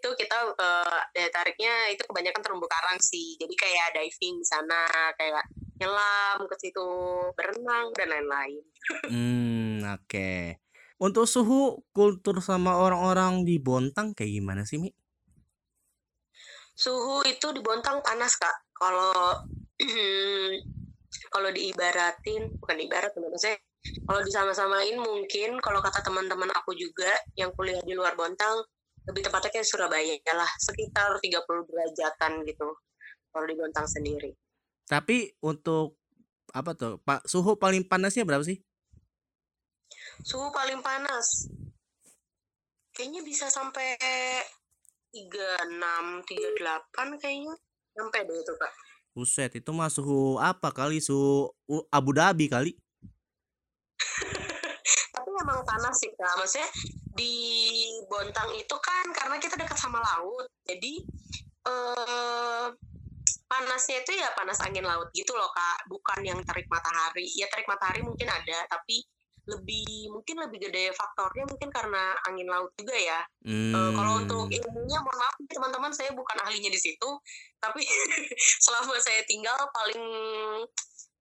itu 0.00 0.08
kita 0.16 0.38
eh, 0.58 1.00
daya 1.12 1.28
tariknya 1.30 1.92
itu 1.92 2.02
kebanyakan 2.08 2.42
terumbu 2.42 2.66
karang 2.66 2.98
sih. 2.98 3.36
Jadi 3.36 3.54
kayak 3.54 3.94
diving 3.94 4.40
di 4.40 4.46
sana, 4.48 5.12
kayak 5.14 5.44
nyelam 5.76 6.38
ke 6.48 6.56
situ, 6.56 6.90
berenang 7.36 7.92
dan 7.94 8.08
lain-lain. 8.10 8.64
Hmm, 9.06 9.86
oke. 9.92 10.56
Untuk 11.00 11.24
suhu 11.24 11.80
kultur 11.96 12.44
sama 12.44 12.76
orang-orang 12.76 13.48
di 13.48 13.56
Bontang 13.56 14.12
kayak 14.12 14.36
gimana 14.36 14.68
sih, 14.68 14.76
Mi? 14.76 14.92
Suhu 16.76 17.24
itu 17.24 17.56
di 17.56 17.64
Bontang 17.64 18.04
panas, 18.04 18.36
Kak. 18.36 18.68
Kalau 18.76 19.40
kalau 21.34 21.48
diibaratin, 21.48 22.52
bukan 22.60 22.76
ibarat 22.84 23.16
maksudnya 23.16 23.56
kalau 23.80 24.20
disama-samain 24.20 24.96
mungkin 25.00 25.56
kalau 25.64 25.80
kata 25.80 26.04
teman-teman 26.04 26.52
aku 26.52 26.76
juga 26.76 27.08
yang 27.32 27.48
kuliah 27.56 27.80
di 27.80 27.96
luar 27.96 28.12
Bontang 28.12 28.60
lebih 29.08 29.24
tepatnya 29.24 29.50
kayak 29.56 29.66
Surabaya 29.66 30.14
lah 30.36 30.50
sekitar 30.60 31.16
30 31.16 31.40
derajatan 31.64 32.44
gitu 32.44 32.68
kalau 33.32 33.46
di 33.48 33.56
Bontang 33.56 33.88
sendiri 33.88 34.36
Tapi 34.84 35.32
untuk 35.40 35.96
apa 36.50 36.74
tuh? 36.74 36.98
Pak 37.00 37.24
suhu 37.30 37.56
paling 37.56 37.86
panasnya 37.86 38.26
berapa 38.26 38.42
sih? 38.42 38.58
Suhu 40.24 40.48
paling 40.52 40.80
panas. 40.84 41.48
Kayaknya 42.94 43.20
bisa 43.24 43.46
sampai 43.48 43.96
36 45.14 46.26
38 46.26 47.22
kayaknya. 47.22 47.54
Sampai 47.96 48.20
deh 48.26 48.38
itu 48.38 48.54
kak. 48.54 48.72
Buset, 49.10 49.50
itu 49.58 49.70
mah 49.74 49.90
suhu 49.90 50.38
apa 50.38 50.70
kali? 50.70 51.02
Suhu 51.02 51.50
Abu 51.90 52.14
Dhabi 52.14 52.46
kali. 52.46 52.72
tapi 55.14 55.28
emang 55.34 55.60
panas 55.66 55.98
sih 55.98 56.10
kak. 56.14 56.34
Maksudnya 56.38 56.68
di 57.18 57.34
Bontang 58.06 58.54
itu 58.54 58.76
kan 58.78 59.06
karena 59.12 59.36
kita 59.42 59.58
dekat 59.58 59.78
sama 59.78 59.98
laut. 59.98 60.46
Jadi 60.66 61.02
eh 61.66 62.66
panasnya 63.50 64.06
itu 64.06 64.14
ya 64.14 64.30
panas 64.38 64.62
angin 64.62 64.86
laut 64.86 65.10
gitu 65.10 65.34
loh 65.34 65.50
kak. 65.50 65.90
Bukan 65.90 66.22
yang 66.22 66.38
terik 66.46 66.70
matahari. 66.70 67.26
Ya 67.34 67.50
terik 67.50 67.66
matahari 67.66 68.06
mungkin 68.06 68.30
ada 68.30 68.66
tapi 68.70 69.02
lebih 69.50 70.10
mungkin 70.14 70.36
lebih 70.46 70.70
gede 70.70 70.94
faktornya 70.94 71.44
mungkin 71.50 71.68
karena 71.74 72.14
angin 72.30 72.46
laut 72.46 72.70
juga 72.78 72.94
ya 72.94 73.20
Eh, 73.70 73.90
kalau 73.94 74.20
untuk 74.20 74.50
Hmm. 74.50 74.56
ilmunya 74.58 74.98
mohon 74.98 75.16
maaf 75.16 75.34
teman-teman 75.46 75.92
saya 75.94 76.10
bukan 76.10 76.36
ahlinya 76.42 76.74
di 76.74 76.80
situ 76.80 77.06
tapi 77.62 77.86
selama 78.66 78.98
saya 78.98 79.22
tinggal 79.24 79.56
paling 79.70 80.04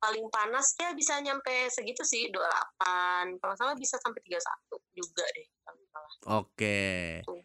paling 0.01 0.25
panas 0.33 0.73
ya 0.81 0.91
bisa 0.97 1.21
nyampe 1.21 1.69
segitu 1.69 2.01
sih 2.01 2.27
28 2.33 3.37
kalau 3.37 3.53
salah 3.53 3.75
bisa 3.77 4.01
sampai 4.01 4.19
31 4.25 4.81
juga 4.97 5.25
deh 5.29 5.47
kalau 5.61 5.83
salah. 5.93 6.13
Oke. 6.41 6.79
Tuh. 7.23 7.43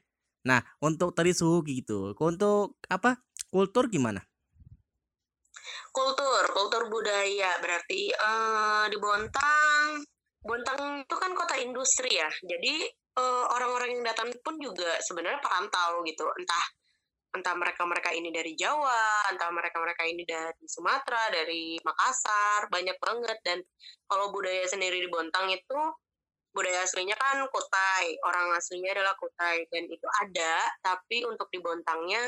Nah, 0.49 0.61
untuk 0.81 1.12
tadi 1.12 1.33
suhu 1.37 1.61
gitu. 1.68 2.16
Untuk 2.16 2.81
apa? 2.88 3.20
Kultur 3.53 3.92
gimana? 3.92 4.25
kultur 5.94 6.42
kultur 6.51 6.90
budaya 6.90 7.57
berarti 7.62 8.11
eh, 8.11 8.85
di 8.90 8.97
Bontang 8.99 10.03
Bontang 10.44 11.00
itu 11.00 11.16
kan 11.16 11.33
kota 11.33 11.57
industri 11.57 12.20
ya. 12.20 12.28
Jadi 12.28 12.85
eh, 12.92 13.44
orang-orang 13.48 13.96
yang 13.96 14.04
datang 14.04 14.28
pun 14.44 14.61
juga 14.61 15.00
sebenarnya 15.00 15.40
perantau 15.40 16.04
gitu. 16.04 16.28
Entah 16.37 16.64
entah 17.35 17.54
mereka-mereka 17.59 18.14
ini 18.14 18.30
dari 18.30 18.54
Jawa 18.54 19.26
entah 19.35 19.50
mereka-mereka 19.50 20.07
ini 20.07 20.22
dari 20.22 20.64
Sumatera 20.70 21.35
dari 21.35 21.80
Makassar 21.83 22.70
banyak 22.70 22.96
banget. 23.00 23.38
Dan 23.42 23.59
kalau 24.07 24.30
budaya 24.30 24.68
sendiri 24.68 25.02
di 25.02 25.09
Bontang 25.11 25.50
itu 25.50 25.80
budaya 26.54 26.87
aslinya 26.87 27.18
kan 27.18 27.42
Kutai. 27.48 28.14
Orang 28.22 28.54
aslinya 28.54 28.94
adalah 28.94 29.16
Kutai. 29.18 29.66
Dan 29.72 29.90
itu 29.90 30.07
ada 30.22 30.62
tapi 30.85 31.26
untuk 31.26 31.50
di 31.50 31.59
Bontangnya 31.59 32.22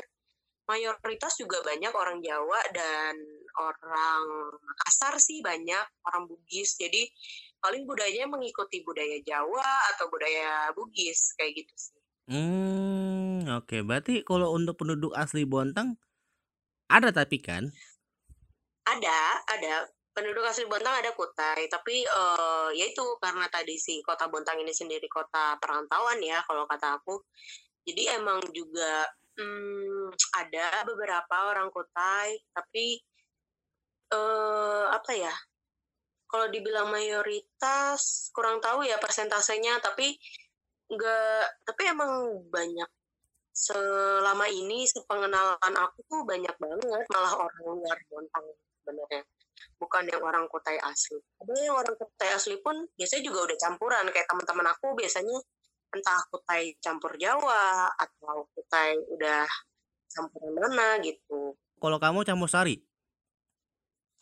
mayoritas 0.66 1.38
juga 1.38 1.62
banyak 1.62 1.94
orang 1.94 2.18
Jawa 2.18 2.58
dan 2.74 3.14
orang 3.62 4.24
Makassar 4.58 5.14
sih 5.22 5.38
banyak 5.38 5.86
orang 6.02 6.26
Bugis. 6.26 6.74
Jadi 6.74 7.06
paling 7.66 7.82
budayanya 7.82 8.30
mengikuti 8.30 8.86
budaya 8.86 9.18
Jawa 9.26 9.66
atau 9.90 10.06
budaya 10.06 10.70
Bugis 10.78 11.34
kayak 11.34 11.66
gitu 11.66 11.74
sih 11.74 11.98
Hmm, 12.26 13.46
oke. 13.46 13.86
Berarti 13.86 14.26
kalau 14.26 14.50
untuk 14.50 14.82
penduduk 14.82 15.14
asli 15.14 15.46
Bontang 15.46 15.94
ada 16.90 17.14
tapi 17.14 17.38
kan? 17.38 17.70
ada 18.86 19.18
ada 19.50 19.74
penduduk 20.14 20.46
asli 20.46 20.64
Bontang 20.70 20.94
ada 20.94 21.10
Kutai 21.12 21.66
tapi 21.66 22.06
eh 22.06 22.68
ya 22.78 22.86
itu 22.86 23.04
karena 23.18 23.50
tadi 23.50 23.74
si 23.76 23.98
kota 24.00 24.30
Bontang 24.30 24.62
ini 24.62 24.70
sendiri 24.70 25.10
kota 25.10 25.58
perantauan 25.58 26.22
ya 26.22 26.40
kalau 26.46 26.64
kata 26.70 27.02
aku 27.02 27.18
jadi 27.82 28.22
emang 28.22 28.40
juga 28.54 29.10
hmm, 29.36 30.14
ada 30.38 30.86
beberapa 30.86 31.50
orang 31.50 31.68
Kutai 31.74 32.38
tapi 32.54 33.02
eh 34.14 34.86
apa 34.86 35.12
ya 35.18 35.34
kalau 36.26 36.46
dibilang 36.50 36.90
mayoritas 36.90 38.30
kurang 38.34 38.58
tahu 38.58 38.82
ya 38.82 38.98
persentasenya 38.98 39.78
tapi 39.78 40.18
enggak 40.90 41.46
tapi 41.62 41.82
emang 41.86 42.42
banyak. 42.50 42.90
Selama 43.56 44.44
ini 44.52 44.84
sepengenalan 44.84 45.74
aku 45.80 46.04
tuh 46.04 46.28
banyak 46.28 46.52
banget 46.60 47.06
malah 47.08 47.34
orang 47.40 47.64
luar 47.64 47.98
Bontang 48.12 48.44
sebenarnya 48.84 49.24
bukan 49.80 50.04
yang 50.08 50.22
orang 50.22 50.44
Kutai 50.48 50.76
asli. 50.80 51.16
Ada 51.40 51.52
yang 51.56 51.76
orang 51.76 51.96
Kutai 51.96 52.30
asli 52.36 52.56
pun 52.60 52.84
biasanya 52.96 53.22
juga 53.24 53.38
udah 53.48 53.56
campuran 53.56 54.04
kayak 54.12 54.28
teman-teman 54.28 54.66
aku 54.72 54.92
biasanya 54.96 55.36
entah 55.92 56.20
Kutai 56.28 56.76
campur 56.80 57.16
Jawa 57.16 57.92
atau 57.96 58.44
Kutai 58.52 59.00
udah 59.16 59.44
campuran 60.12 60.52
mana 60.56 61.00
gitu. 61.04 61.56
Kalau 61.76 61.98
kamu 62.00 62.24
campur 62.24 62.48
sari? 62.48 62.80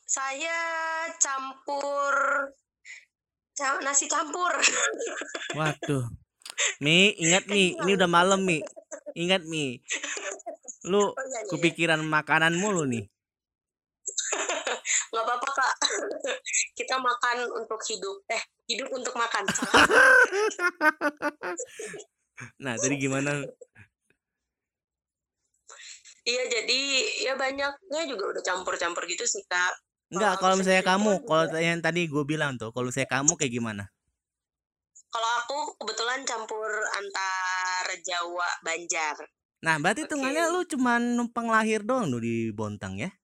Saya 0.04 0.56
campur 1.16 2.14
ca- 3.56 3.80
nasi 3.80 4.04
campur 4.06 4.52
Waduh. 5.58 6.04
Mi, 6.82 7.14
ingat 7.18 7.46
Mi, 7.46 7.74
ini 7.78 7.94
udah 7.94 8.10
malam 8.10 8.42
Mi. 8.42 8.58
Ingat 9.14 9.46
Mi. 9.46 9.78
Lu 10.86 10.98
Oh, 10.98 11.14
iya, 11.14 11.40
iya, 11.46 11.50
kepikiran 11.50 12.02
makanan 12.02 12.58
mulu 12.58 12.82
nih. 12.86 13.06
nggak 15.14 15.24
apa-apa 15.24 15.48
kak 15.54 15.74
kita 16.78 16.98
makan 16.98 17.46
untuk 17.54 17.78
hidup 17.86 18.26
eh 18.28 18.42
hidup 18.66 18.90
untuk 18.90 19.14
makan. 19.14 19.46
Nah, 22.58 22.74
tadi 22.76 22.94
gimana? 22.98 23.46
iya 26.24 26.42
jadi 26.48 26.80
ya 27.30 27.32
banyaknya 27.36 28.02
juga 28.08 28.24
udah 28.32 28.42
campur-campur 28.42 29.04
gitu 29.04 29.28
sih 29.28 29.44
kak 29.44 29.76
Enggak, 30.12 30.36
Kalau 30.36 30.54
misalnya 30.60 30.84
kamu, 30.84 31.24
pun 31.24 31.48
kalau 31.48 31.60
yang 31.60 31.80
tadi 31.80 32.04
gue 32.08 32.24
bilang 32.28 32.60
tuh, 32.60 32.70
kalau 32.76 32.92
saya 32.92 33.08
kamu 33.08 33.36
kayak 33.40 33.52
gimana? 33.52 33.84
kalau 35.14 35.30
aku 35.38 35.78
kebetulan 35.78 36.26
campur 36.26 36.66
antar 36.98 37.86
Jawa 38.02 38.50
Banjar 38.66 39.14
Nah, 39.62 39.78
berarti 39.78 40.04
Oke. 40.04 40.10
hitungannya 40.10 40.50
lu 40.50 40.66
cuman 40.66 41.14
numpang 41.14 41.46
lahir 41.46 41.86
doang 41.86 42.10
lu 42.10 42.18
di 42.18 42.50
Bontang 42.50 42.98
ya? 42.98 43.14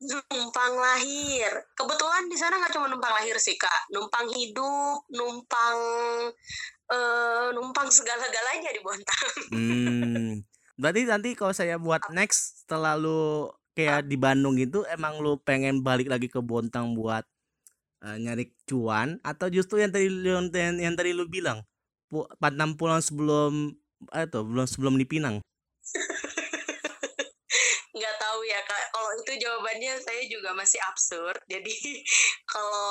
numpang 0.00 0.80
lahir 0.80 1.50
kebetulan 1.76 2.24
di 2.24 2.36
sana 2.38 2.56
nggak 2.56 2.72
cuma 2.72 2.88
numpang 2.88 3.12
lahir 3.20 3.36
sih 3.36 3.52
kak 3.60 3.84
numpang 3.92 4.32
hidup 4.32 5.04
numpang 5.12 5.76
eh 6.88 7.48
numpang 7.52 7.84
segala-galanya 7.92 8.72
di 8.72 8.80
Bontang 8.80 9.28
Hmm. 9.52 10.40
Berarti 10.80 11.04
nanti 11.04 11.36
kalau 11.36 11.52
saya 11.52 11.76
buat 11.76 12.00
next 12.08 12.64
setelah 12.64 12.96
lu 12.96 13.52
kayak 13.74 14.06
di 14.10 14.16
Bandung 14.18 14.58
gitu, 14.58 14.84
emang 14.90 15.18
lu 15.22 15.38
pengen 15.40 15.82
balik 15.84 16.10
lagi 16.10 16.26
ke 16.26 16.42
Bontang 16.42 16.94
buat 16.98 17.24
eh, 18.04 18.16
nyari 18.20 18.50
cuan? 18.66 19.18
Atau 19.22 19.48
justru 19.52 19.80
yang 19.82 19.92
tadi 19.94 20.10
yang, 20.10 20.50
yang, 20.78 20.94
tadi 20.96 21.10
lu 21.14 21.26
bilang, 21.30 21.62
pu, 22.10 22.26
pantang 22.42 22.74
pulang 22.74 23.00
sebelum 23.02 23.74
tuh, 24.32 24.42
belum 24.44 24.66
sebelum 24.66 24.94
dipinang. 24.98 25.40
nggak 27.96 28.16
tahu 28.16 28.40
ya 28.48 28.60
kak. 28.64 28.84
Kalau 28.94 29.10
itu 29.20 29.32
jawabannya 29.44 29.92
saya 30.00 30.22
juga 30.30 30.56
masih 30.56 30.80
absurd. 30.88 31.38
Jadi 31.50 31.76
kalau 32.52 32.88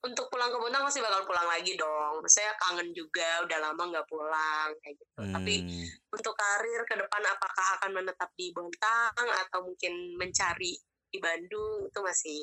untuk 0.00 0.32
pulang 0.32 0.48
ke 0.48 0.56
Bontang 0.56 0.84
masih 0.88 1.04
bakal 1.04 1.28
pulang 1.28 1.44
lagi 1.44 1.76
dong 1.76 2.24
saya 2.24 2.56
kangen 2.56 2.88
juga 2.96 3.44
udah 3.44 3.58
lama 3.60 3.82
nggak 3.92 4.08
pulang 4.08 4.68
kayak 4.80 4.96
gitu 4.96 5.20
tapi 5.28 5.54
Hmm. 5.60 5.86
untuk 6.10 6.34
karir 6.34 6.80
ke 6.88 6.94
depan 6.96 7.22
apakah 7.28 7.66
akan 7.80 7.90
menetap 8.00 8.30
di 8.34 8.48
Bontang 8.56 9.12
atau 9.46 9.60
mungkin 9.64 10.16
mencari 10.16 10.72
di 11.10 11.18
Bandung 11.20 11.84
itu 11.90 12.00
masih 12.00 12.40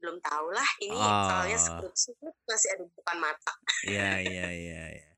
belum 0.00 0.16
tahu 0.24 0.46
lah 0.56 0.68
ini 0.80 0.96
soalnya 1.28 1.58
Oh. 1.60 1.64
skripsi 1.84 2.08
masih 2.48 2.68
ada 2.72 2.84
di 2.88 2.94
depan 2.96 3.16
mata 3.20 3.52
Iya, 3.84 4.10
iya, 4.24 4.48
iya, 4.52 4.82
iya. 4.96 5.08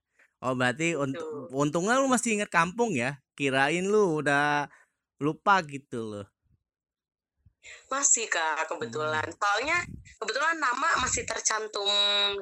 Oh, 0.43 0.59
berarti 0.59 0.99
untuk 0.99 1.51
untungnya 1.55 2.03
lu 2.03 2.11
masih 2.11 2.35
ingat 2.43 2.51
kampung 2.51 2.99
ya? 2.99 3.15
Kirain 3.39 3.87
lu 3.87 4.19
udah 4.19 4.67
lupa 5.23 5.63
gitu 5.63 6.03
loh. 6.03 6.27
Masih 7.87 8.27
kak 8.27 8.67
kebetulan 8.67 9.27
soalnya 9.39 9.79
kebetulan 10.19 10.59
nama 10.59 10.89
masih 11.03 11.23
tercantum 11.23 11.89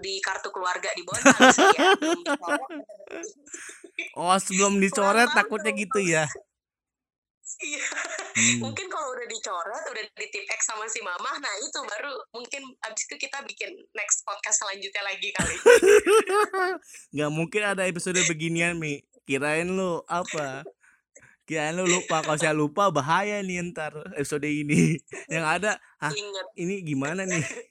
di 0.00 0.20
kartu 0.24 0.48
keluarga 0.48 0.88
di 0.96 1.02
Bontang 1.04 1.48
sih 1.56 1.68
ya. 1.76 1.92
Oh, 4.16 4.32
sebelum 4.40 4.80
dicoret 4.80 5.28
takutnya 5.36 5.72
gitu 5.76 6.00
ya. 6.00 6.24
Iya. 7.60 7.84
Hmm. 8.30 8.62
mungkin 8.62 8.86
kalau 8.88 9.10
udah 9.12 9.26
dicoret 9.26 9.84
udah 9.90 10.04
di 10.16 10.26
tip 10.30 10.46
X 10.48 10.70
sama 10.70 10.86
si 10.86 11.02
mama 11.02 11.34
nah 11.42 11.54
itu 11.60 11.76
baru 11.82 12.14
mungkin 12.30 12.62
abis 12.88 13.10
itu 13.10 13.26
kita 13.26 13.42
bikin 13.42 13.74
next 13.92 14.22
podcast 14.22 14.64
selanjutnya 14.64 15.02
lagi 15.02 15.28
kali 15.34 15.54
Nggak 17.12 17.30
mungkin 17.34 17.62
ada 17.66 17.82
episode 17.84 18.22
beginian, 18.24 18.78
Mi. 18.78 19.02
Kirain 19.26 19.66
lu 19.66 20.00
apa? 20.06 20.62
Kirain 21.50 21.74
lu 21.74 21.82
lupa. 21.82 22.22
Kalau 22.22 22.38
saya 22.38 22.54
lupa 22.54 22.94
bahaya 22.94 23.42
nih 23.42 23.74
ntar 23.74 23.90
episode 24.14 24.46
ini. 24.46 24.94
Yang 25.34 25.46
ada, 25.58 25.70
ah 25.98 26.14
ini 26.54 26.86
gimana 26.86 27.26
nih? 27.26 27.42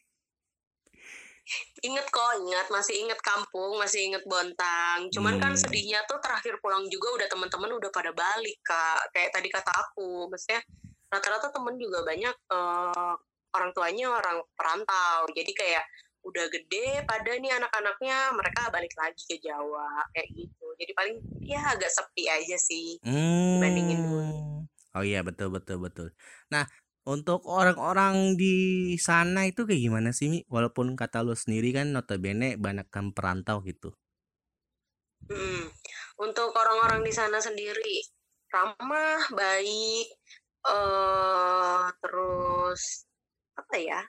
Inget 1.81 2.05
kok, 2.13 2.45
ingat, 2.45 2.69
masih 2.69 3.01
inget 3.01 3.17
kampung, 3.25 3.73
masih 3.81 4.05
inget 4.05 4.21
Bontang. 4.29 5.09
Cuman 5.09 5.41
kan 5.41 5.55
Hmm. 5.55 5.57
sedihnya 5.57 6.05
tuh 6.05 6.21
terakhir 6.21 6.61
pulang 6.61 6.85
juga 6.91 7.09
udah 7.17 7.25
teman-teman 7.31 7.73
udah 7.73 7.89
pada 7.89 8.13
balik, 8.13 8.61
Kak. 8.61 9.09
Kayak 9.15 9.33
tadi 9.33 9.49
kata 9.49 9.71
aku, 9.73 10.29
maksudnya 10.29 10.61
rata-rata 11.09 11.49
temen 11.49 11.79
juga 11.81 12.05
banyak 12.05 12.35
eh, 12.53 13.15
orang 13.55 13.71
tuanya 13.73 14.13
orang 14.13 14.45
perantau. 14.53 15.25
Jadi 15.33 15.51
kayak 15.55 15.89
udah 16.21 16.45
gede 16.51 17.01
pada 17.07 17.31
nih 17.39 17.51
anak-anaknya 17.55 18.17
mereka 18.35 18.69
balik 18.69 18.93
lagi 18.99 19.23
ke 19.25 19.41
Jawa 19.41 20.03
kayak 20.13 20.29
gitu. 20.35 20.58
Jadi 20.79 20.91
paling 20.95 21.17
ya 21.43 21.75
agak 21.75 21.91
sepi 21.91 22.31
aja 22.31 22.55
sih 22.55 22.95
dibandingin 23.03 23.99
dulu. 23.99 24.23
Hmm. 24.23 24.63
Oh 24.95 25.03
iya 25.03 25.21
betul 25.21 25.51
betul 25.51 25.83
betul. 25.83 26.07
Nah, 26.49 26.65
untuk 27.05 27.45
orang-orang 27.45 28.39
di 28.39 28.95
sana 28.95 29.43
itu 29.45 29.67
kayak 29.67 29.81
gimana 29.81 30.09
sih, 30.15 30.31
Mi? 30.31 30.39
Walaupun 30.47 30.95
kata 30.95 31.21
lu 31.21 31.35
sendiri 31.35 31.75
kan 31.75 31.91
notabene 31.91 32.55
banyak 32.55 32.87
kan 32.87 33.11
perantau 33.11 33.59
gitu. 33.67 33.93
Mm. 35.29 35.69
Untuk 36.19 36.55
orang-orang 36.55 37.05
di 37.05 37.13
sana 37.13 37.37
sendiri 37.37 38.01
ramah, 38.49 39.29
baik, 39.35 40.07
eh 40.65 41.85
terus 42.01 43.05
apa 43.53 43.75
ya? 43.77 44.01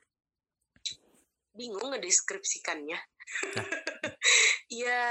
Bingung 1.52 1.92
ngedeskripsikannya. 1.92 2.98
Nah. 3.58 3.66
ya 4.82 5.04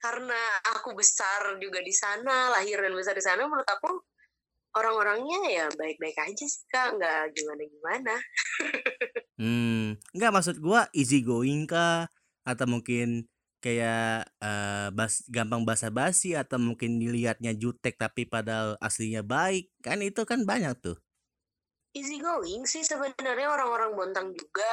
karena 0.00 0.40
aku 0.76 0.92
besar 0.92 1.56
juga 1.58 1.80
di 1.80 1.92
sana, 1.92 2.52
lahir 2.52 2.78
dan 2.80 2.92
besar 2.92 3.16
di 3.16 3.24
sana, 3.24 3.48
menurut 3.48 3.66
aku 3.66 4.02
orang-orangnya 4.76 5.40
ya 5.48 5.66
baik-baik 5.72 6.16
aja 6.20 6.44
sih 6.44 6.64
kak, 6.68 7.00
nggak 7.00 7.32
gimana-gimana. 7.32 8.14
Hmm, 9.36 10.00
enggak 10.16 10.32
maksud 10.32 10.56
gua 10.64 10.88
easy 10.96 11.20
going 11.20 11.68
kah? 11.68 12.08
Atau 12.40 12.64
mungkin 12.64 13.28
kayak 13.60 14.32
eh, 14.40 14.88
bas 14.96 15.28
gampang 15.28 15.60
basa-basi 15.60 16.32
atau 16.32 16.56
mungkin 16.56 16.96
dilihatnya 16.96 17.52
jutek 17.52 18.00
tapi 18.00 18.24
padahal 18.24 18.80
aslinya 18.80 19.20
baik. 19.20 19.76
Kan 19.84 20.00
itu 20.00 20.24
kan 20.24 20.48
banyak 20.48 20.72
tuh. 20.80 20.96
Easy 21.92 22.16
going 22.16 22.64
sih 22.64 22.80
sebenarnya 22.80 23.48
orang-orang 23.52 23.92
Bontang 23.92 24.32
juga 24.32 24.72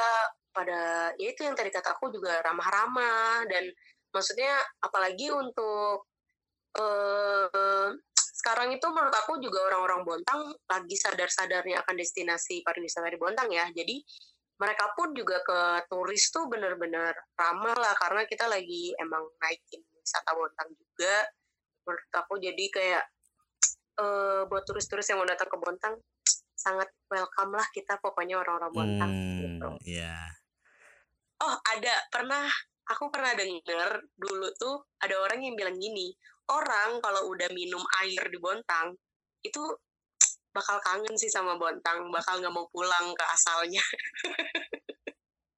pada 0.56 1.12
ya 1.18 1.28
itu 1.34 1.44
yang 1.44 1.60
tadi 1.60 1.68
kata 1.68 1.98
aku 1.98 2.14
juga 2.14 2.40
ramah-ramah 2.46 3.44
dan 3.50 3.68
maksudnya 4.14 4.54
apalagi 4.80 5.34
untuk 5.34 6.08
eh 6.78 7.90
sekarang 8.44 8.76
itu 8.76 8.84
menurut 8.92 9.16
aku 9.16 9.40
juga 9.40 9.72
orang-orang 9.72 10.04
Bontang 10.04 10.52
lagi 10.68 11.00
sadar-sadarnya 11.00 11.80
akan 11.80 11.96
destinasi 11.96 12.60
pariwisata 12.60 13.08
di 13.08 13.16
Bontang 13.16 13.48
ya. 13.48 13.72
Jadi 13.72 14.04
mereka 14.60 14.92
pun 15.00 15.16
juga 15.16 15.40
ke 15.40 15.88
turis 15.88 16.28
tuh 16.28 16.52
bener-bener 16.52 17.16
ramah 17.40 17.72
lah 17.72 17.96
karena 17.96 18.28
kita 18.28 18.52
lagi 18.52 18.92
emang 19.00 19.24
naikin 19.40 19.80
wisata 19.96 20.36
Bontang 20.36 20.76
juga. 20.76 21.16
Menurut 21.88 22.12
aku 22.12 22.34
jadi 22.44 22.66
kayak 22.68 23.04
eh 23.94 24.42
buat 24.50 24.64
turis-turis 24.68 25.08
yang 25.08 25.24
mau 25.24 25.30
datang 25.30 25.48
ke 25.48 25.58
Bontang 25.62 25.96
sangat 26.52 26.92
welcome 27.08 27.56
lah 27.56 27.68
kita 27.72 27.96
pokoknya 28.04 28.44
orang-orang 28.44 28.72
Bontang 28.76 29.12
gitu. 29.40 29.70
Hmm, 29.72 29.80
ya. 29.88 30.20
Oh 31.40 31.56
ada 31.64 31.96
pernah 32.12 32.48
aku 32.90 33.08
pernah 33.14 33.32
denger 33.36 33.90
dulu 34.18 34.48
tuh 34.60 34.76
ada 35.00 35.16
orang 35.20 35.44
yang 35.44 35.56
bilang 35.56 35.78
gini 35.80 36.12
orang 36.52 37.00
kalau 37.00 37.32
udah 37.32 37.48
minum 37.56 37.82
air 38.04 38.24
di 38.28 38.38
Bontang 38.42 38.96
itu 39.44 39.64
bakal 40.54 40.78
kangen 40.84 41.16
sih 41.16 41.32
sama 41.32 41.56
Bontang 41.56 42.12
bakal 42.12 42.40
nggak 42.44 42.54
mau 42.54 42.68
pulang 42.70 43.16
ke 43.16 43.26
asalnya 43.32 43.84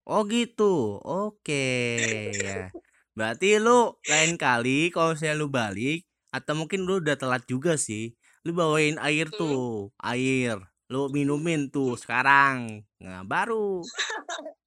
Oh 0.06 0.22
gitu. 0.30 1.02
Oke, 1.02 1.66
ya. 2.46 2.70
Berarti 3.18 3.58
lu 3.58 3.98
lain 4.06 4.38
kali 4.38 4.94
kalau 4.94 5.18
misalnya 5.18 5.34
lu 5.42 5.50
balik 5.50 6.06
atau 6.30 6.54
mungkin 6.54 6.86
lu 6.86 7.02
udah 7.02 7.18
telat 7.18 7.42
juga 7.50 7.74
sih. 7.74 8.14
Lu 8.46 8.54
bawain 8.54 9.02
air 9.02 9.34
Hmm. 9.34 9.38
tuh, 9.42 9.90
air. 10.06 10.62
Lu 10.94 11.10
minumin 11.10 11.74
tuh 11.74 11.98
sekarang. 11.98 12.86
Nah, 13.02 13.26
baru 13.26 13.82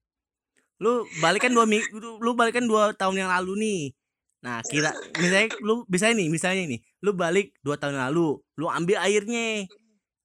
lu 0.78 1.02
balikan 1.18 1.50
dua 1.50 1.66
lu, 2.22 2.30
balikan 2.38 2.64
dua 2.66 2.94
tahun 2.94 3.26
yang 3.26 3.30
lalu 3.30 3.52
nih. 3.58 3.82
Nah, 4.38 4.62
kira 4.62 4.94
misalnya 5.18 5.50
lu 5.58 5.82
bisa 5.90 6.14
nih, 6.14 6.30
misalnya 6.30 6.64
nih, 6.70 6.80
lu 7.02 7.10
balik 7.10 7.50
dua 7.62 7.74
tahun 7.74 7.98
yang 7.98 8.06
lalu, 8.14 8.38
lu 8.54 8.66
ambil 8.70 9.02
airnya. 9.02 9.66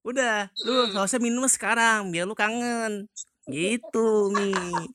Udah, 0.05 0.51
lu 0.61 0.73
Hmm. 0.85 0.99
gak 0.99 1.05
usah 1.09 1.19
minum 1.23 1.47
sekarang 1.49 2.13
biar 2.13 2.29
lu 2.29 2.37
kangen. 2.37 3.09
Gitu 3.49 4.07
nih. 4.31 4.87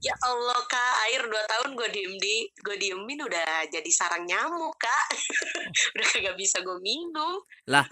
ya 0.00 0.16
Allah 0.24 0.56
kak 0.64 0.92
air 1.12 1.28
dua 1.28 1.44
tahun 1.44 1.76
gue 1.76 1.88
diem 1.92 2.14
di 2.16 2.48
gue 2.64 2.72
diemin 2.80 3.20
udah 3.20 3.68
jadi 3.68 3.90
sarang 3.92 4.24
nyamuk 4.24 4.72
kak 4.80 5.06
udah 5.92 6.06
kagak 6.08 6.36
bisa 6.40 6.64
gue 6.64 6.80
minum 6.80 7.36
Lah, 7.68 7.84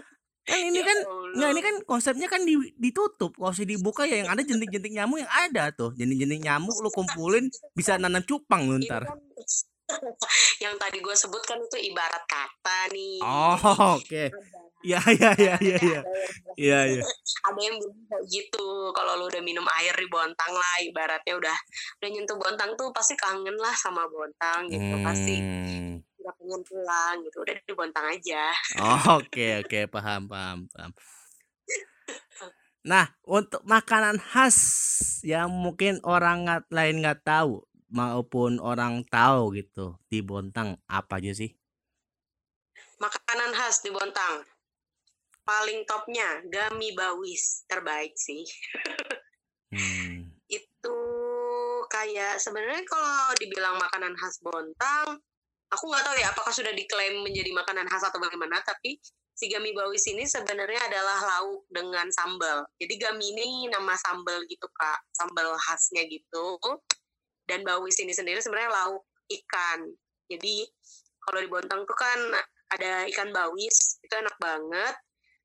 kan 0.48 0.58
ini 0.64 0.80
ya 0.80 0.84
kan 0.88 0.98
Nggak, 1.28 1.50
ini 1.52 1.60
kan 1.60 1.76
konsepnya 1.84 2.26
kan 2.26 2.40
di- 2.42 2.72
ditutup. 2.74 3.36
Kalau 3.36 3.52
usah 3.52 3.68
dibuka 3.68 4.08
ya 4.08 4.24
yang 4.24 4.32
ada 4.32 4.40
jentik-jentik 4.40 4.90
nyamuk 4.90 5.20
yang 5.20 5.28
ada 5.30 5.68
tuh. 5.70 5.92
Jentik-jentik 5.92 6.40
nyamuk 6.40 6.74
lu 6.80 6.88
kumpulin 6.88 7.46
bisa 7.76 8.00
nanam 8.00 8.24
cupang 8.24 8.64
lu 8.64 8.80
ntar. 8.80 9.04
kan 9.04 9.18
yang 10.64 10.76
tadi 10.76 11.00
gue 11.00 11.16
sebutkan 11.16 11.60
itu 11.64 11.92
ibarat 11.92 12.20
kata 12.28 12.92
nih 12.92 13.20
Oh, 13.24 13.96
oke. 13.96 14.24
Ya, 14.86 15.02
ya, 15.10 15.34
ya, 15.34 15.58
ya, 15.58 15.76
ya. 15.80 16.00
Ya, 16.54 16.80
ya. 16.86 17.02
ada 17.44 17.60
yang 17.60 17.76
bilang 17.82 18.24
gitu 18.30 18.92
kalau 18.94 19.18
lu 19.18 19.26
udah 19.26 19.42
minum 19.42 19.64
air 19.80 19.94
di 19.96 20.06
Bontang 20.06 20.52
lah 20.54 20.74
ibaratnya 20.84 21.34
udah 21.34 21.56
udah 21.98 22.08
nyentuh 22.08 22.36
Bontang 22.36 22.76
tuh 22.78 22.92
pasti 22.94 23.16
kangen 23.16 23.56
lah 23.58 23.74
sama 23.74 24.06
Bontang 24.06 24.70
gitu 24.70 24.96
pasti 25.02 25.36
Udah 26.28 26.36
pengen 26.36 26.60
pulang 26.60 27.16
gitu 27.24 27.40
udah 27.40 27.56
di 27.56 27.72
Bontang 27.72 28.04
aja 28.04 28.52
Oh, 28.76 29.16
Oke, 29.16 29.64
oke, 29.64 29.88
paham, 29.88 30.28
paham, 30.28 30.68
paham. 30.68 30.92
Nah, 32.84 33.08
untuk 33.24 33.64
makanan 33.64 34.20
khas 34.20 34.56
yang 35.24 35.48
mungkin 35.48 36.04
orang 36.04 36.44
nggak- 36.44 36.68
lain 36.68 37.00
nggak 37.00 37.24
tahu 37.24 37.64
maupun 37.88 38.60
orang 38.60 39.00
tahu 39.08 39.56
gitu 39.56 39.96
di 40.06 40.20
Bontang 40.20 40.76
apa 40.84 41.16
aja 41.16 41.32
sih? 41.32 41.48
makanan 42.98 43.56
khas 43.56 43.80
di 43.80 43.88
Bontang 43.88 44.44
paling 45.46 45.86
topnya 45.86 46.44
gami 46.44 46.92
bawis 46.92 47.64
terbaik 47.64 48.12
sih 48.20 48.44
Hmm. 49.68 50.32
itu 50.48 50.98
kayak 51.86 52.36
sebenarnya 52.36 52.82
kalau 52.84 53.30
dibilang 53.36 53.76
makanan 53.76 54.16
khas 54.16 54.40
Bontang 54.40 55.22
aku 55.68 55.84
nggak 55.88 56.04
tahu 56.04 56.16
ya 56.16 56.26
apakah 56.32 56.52
sudah 56.52 56.72
diklaim 56.72 57.20
menjadi 57.20 57.52
makanan 57.52 57.86
khas 57.88 58.08
atau 58.08 58.20
bagaimana 58.20 58.60
tapi 58.64 58.96
si 59.38 59.46
gami 59.46 59.70
bawis 59.70 60.02
ini 60.10 60.26
sebenarnya 60.26 60.90
adalah 60.90 61.22
lauk 61.22 61.62
dengan 61.70 62.10
sambal. 62.10 62.66
Jadi 62.74 62.94
gami 62.98 63.38
ini 63.38 63.70
nama 63.70 63.94
sambal 63.94 64.42
gitu 64.50 64.66
kak. 64.74 64.98
Sambal 65.14 65.54
khasnya 65.54 66.02
gitu. 66.10 66.58
Dan 67.46 67.62
bawis 67.62 67.94
ini 68.02 68.10
sendiri 68.10 68.42
sebenarnya 68.42 68.74
lauk 68.74 69.06
ikan. 69.30 69.86
Jadi 70.26 70.66
kalau 71.22 71.38
di 71.38 71.48
Bontang 71.48 71.86
tuh 71.86 71.94
kan 71.94 72.18
ada 72.74 73.06
ikan 73.14 73.30
bawis 73.30 74.02
itu 74.02 74.10
enak 74.10 74.34
banget. 74.42 74.94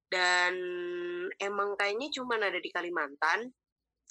Dan 0.10 0.54
emang 1.38 1.78
kayaknya 1.78 2.10
cuma 2.18 2.42
ada 2.42 2.58
di 2.58 2.74
Kalimantan. 2.74 3.46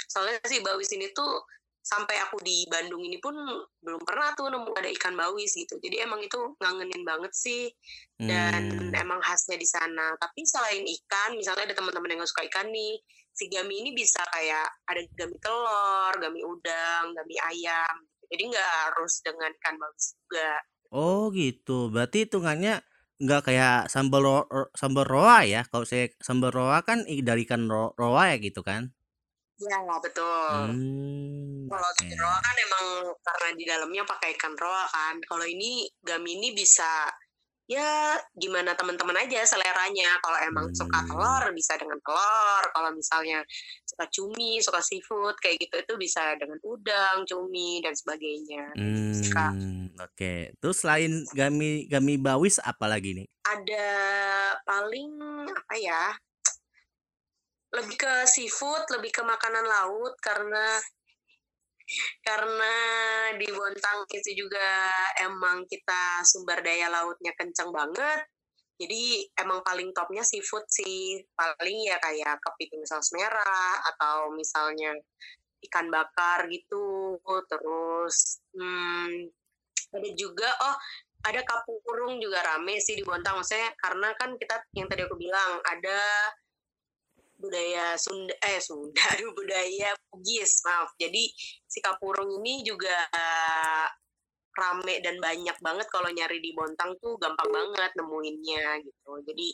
Soalnya 0.06 0.38
si 0.46 0.62
bawis 0.62 0.94
ini 0.94 1.10
tuh 1.10 1.42
sampai 1.82 2.14
aku 2.22 2.38
di 2.40 2.62
Bandung 2.70 3.02
ini 3.02 3.18
pun 3.18 3.34
belum 3.82 4.02
pernah 4.06 4.30
tuh 4.38 4.48
nemu 4.48 4.70
ada 4.72 4.86
ikan 4.94 5.18
bawis 5.18 5.52
gitu 5.58 5.76
jadi 5.82 6.06
emang 6.06 6.22
itu 6.22 6.38
ngangenin 6.62 7.02
banget 7.02 7.32
sih 7.34 7.68
dan 8.22 8.70
Hmm. 8.70 8.94
emang 8.94 9.18
khasnya 9.18 9.58
di 9.58 9.66
sana 9.66 10.14
tapi 10.22 10.46
selain 10.46 10.86
ikan 10.86 11.34
misalnya 11.34 11.66
ada 11.66 11.74
teman-teman 11.74 12.14
yang 12.14 12.22
gak 12.22 12.30
suka 12.30 12.46
ikan 12.46 12.70
nih 12.70 13.02
si 13.34 13.50
gami 13.50 13.82
ini 13.82 13.90
bisa 13.90 14.22
kayak 14.30 14.70
ada 14.86 15.02
gami 15.18 15.34
telur 15.42 16.14
gami 16.22 16.40
udang 16.46 17.10
gami 17.18 17.34
ayam 17.50 17.94
jadi 18.30 18.42
nggak 18.46 18.70
harus 18.86 19.18
dengan 19.26 19.50
ikan 19.58 19.74
bawis 19.76 20.14
juga 20.14 20.62
Oh 20.92 21.32
gitu. 21.32 21.88
Berarti 21.88 22.28
hitungannya 22.28 22.84
nggak 23.16 23.42
kayak 23.48 23.88
sambal 23.88 24.20
ro 24.20 24.68
sambal 24.76 25.08
roa 25.08 25.40
ya. 25.48 25.64
Kalau 25.64 25.88
saya 25.88 26.12
sambal 26.20 26.52
roa 26.52 26.84
kan 26.84 27.08
dari 27.08 27.48
ikan 27.48 27.64
ro 27.64 27.96
roa 27.96 28.28
ya 28.28 28.36
gitu 28.36 28.60
kan. 28.60 28.92
Ya 29.60 29.78
betul 30.00 30.72
Hmm, 30.72 31.68
Kalau 31.72 31.88
oke. 31.88 32.04
di 32.04 32.14
roa 32.20 32.36
kan 32.42 32.56
emang 32.58 32.86
karena 33.24 33.48
di 33.56 33.64
dalamnya 33.64 34.02
pakai 34.04 34.36
ikan 34.36 34.52
roa 34.60 34.84
kan. 34.92 35.16
Kalau 35.24 35.46
ini 35.48 35.88
gami 36.04 36.36
ini 36.36 36.52
bisa 36.52 37.08
ya 37.70 38.18
gimana 38.36 38.76
teman-teman 38.76 39.16
aja 39.24 39.40
seleranya. 39.48 40.20
Kalau 40.20 40.36
emang 40.44 40.68
suka 40.76 41.00
Hmm. 41.00 41.08
telur 41.08 41.44
bisa 41.56 41.72
dengan 41.80 41.96
telur. 42.04 42.64
Kalau 42.76 42.90
misalnya 42.92 43.40
suka 43.88 44.04
cumi, 44.12 44.60
suka 44.60 44.84
seafood 44.84 45.38
kayak 45.40 45.64
gitu 45.64 45.80
itu 45.80 45.94
bisa 45.96 46.36
dengan 46.36 46.60
udang, 46.60 47.24
cumi 47.24 47.80
dan 47.80 47.96
sebagainya. 47.96 48.76
Hmm, 48.76 49.96
oke. 49.96 50.32
Terus 50.60 50.76
selain 50.76 51.24
gami 51.32 51.88
gami 51.88 52.20
bawis 52.20 52.60
apa 52.60 52.84
lagi 52.84 53.16
nih? 53.16 53.26
Ada 53.48 53.88
paling 54.68 55.12
apa 55.48 55.74
ya? 55.80 56.04
Lebih 57.72 57.96
ke 57.96 58.14
seafood, 58.28 58.84
lebih 58.92 59.10
ke 59.12 59.22
makanan 59.24 59.64
laut 59.64 60.12
karena 60.20 60.76
karena 62.24 62.74
di 63.36 63.48
Bontang 63.52 64.06
itu 64.08 64.46
juga 64.46 64.70
emang 65.20 65.64
kita 65.68 66.24
sumber 66.24 66.60
daya 66.64 66.88
lautnya 66.88 67.32
kenceng 67.36 67.72
banget. 67.72 68.28
Jadi 68.80 69.28
emang 69.38 69.60
paling 69.62 69.92
topnya 69.92 70.24
seafood 70.24 70.64
sih. 70.68 71.20
Paling 71.36 71.78
ya 71.86 71.96
kayak 72.00 72.40
kepiting 72.40 72.84
saus 72.88 73.12
merah 73.12 73.78
atau 73.94 74.32
misalnya 74.32 74.92
ikan 75.68 75.88
bakar 75.92 76.48
gitu. 76.48 77.20
Terus 77.48 78.40
hmm, 78.56 79.28
ada 79.92 80.10
juga 80.16 80.48
oh 80.64 80.76
ada 81.22 81.40
kapurung 81.46 82.18
juga 82.18 82.42
rame 82.42 82.82
sih 82.82 82.98
di 82.98 83.04
Bontang 83.06 83.38
maksudnya 83.38 83.70
karena 83.78 84.10
kan 84.18 84.34
kita 84.34 84.58
yang 84.74 84.90
tadi 84.90 85.06
aku 85.06 85.14
bilang 85.14 85.62
ada 85.62 86.00
budaya 87.42 87.98
Sunda 87.98 88.30
eh 88.46 88.62
Sunda 88.62 89.02
budaya 89.36 89.90
Bugis 90.08 90.62
maaf. 90.62 90.94
Jadi 90.94 91.26
si 91.66 91.82
kapurung 91.82 92.30
ini 92.38 92.62
juga 92.62 92.94
rame 94.52 95.00
dan 95.02 95.18
banyak 95.18 95.56
banget 95.58 95.88
kalau 95.90 96.12
nyari 96.12 96.38
di 96.38 96.54
Bontang 96.54 96.94
tuh 97.02 97.18
gampang 97.18 97.50
banget 97.50 97.90
nemuinnya 97.98 98.86
gitu. 98.86 99.12
Jadi 99.26 99.48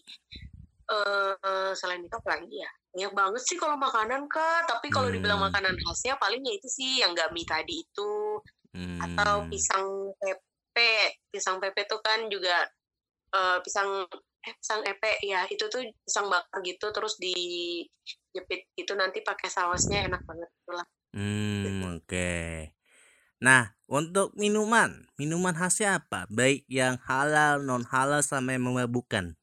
uh, 0.92 1.72
selain 1.72 2.04
itu 2.04 2.12
apa 2.12 2.36
lagi 2.36 2.60
ya? 2.60 2.70
Banyak 2.92 3.12
banget 3.14 3.42
sih 3.46 3.56
kalau 3.56 3.80
makanan 3.80 4.28
kak. 4.28 4.68
Tapi 4.68 4.92
kalau 4.92 5.08
hmm. 5.08 5.16
dibilang 5.16 5.40
makanan 5.40 5.72
khasnya 5.80 6.20
palingnya 6.20 6.52
itu 6.58 6.68
sih 6.68 7.00
yang 7.00 7.16
gak 7.16 7.32
mie 7.32 7.48
tadi 7.48 7.80
itu. 7.80 8.42
Hmm. 8.68 9.00
atau 9.00 9.48
pisang 9.48 10.12
pepe. 10.20 11.24
Pisang 11.32 11.56
pepe 11.56 11.88
tuh 11.88 12.04
kan 12.04 12.28
juga 12.28 12.68
uh, 13.32 13.58
pisang 13.64 14.04
pisang 14.56 14.82
epe 14.86 15.20
ya 15.24 15.44
itu 15.52 15.64
tuh 15.68 15.84
pisang 16.04 16.30
bakar 16.32 16.62
gitu 16.64 16.86
terus 16.94 17.20
dijepit 17.20 18.70
itu 18.78 18.92
nanti 18.96 19.20
pakai 19.20 19.48
sausnya 19.52 20.08
enak 20.08 20.24
banget 20.24 20.48
itulah. 20.64 20.86
Hmm 21.12 21.84
oke. 21.96 22.04
Okay. 22.04 22.72
nah 23.38 23.70
untuk 23.86 24.34
minuman 24.34 25.06
minuman 25.20 25.54
khasnya 25.54 26.02
apa? 26.02 26.26
Baik 26.32 26.66
yang 26.66 26.98
halal 27.06 27.62
non 27.62 27.86
halal 27.86 28.24
sama 28.24 28.56
yang 28.56 28.66
memabukkan 28.66 29.38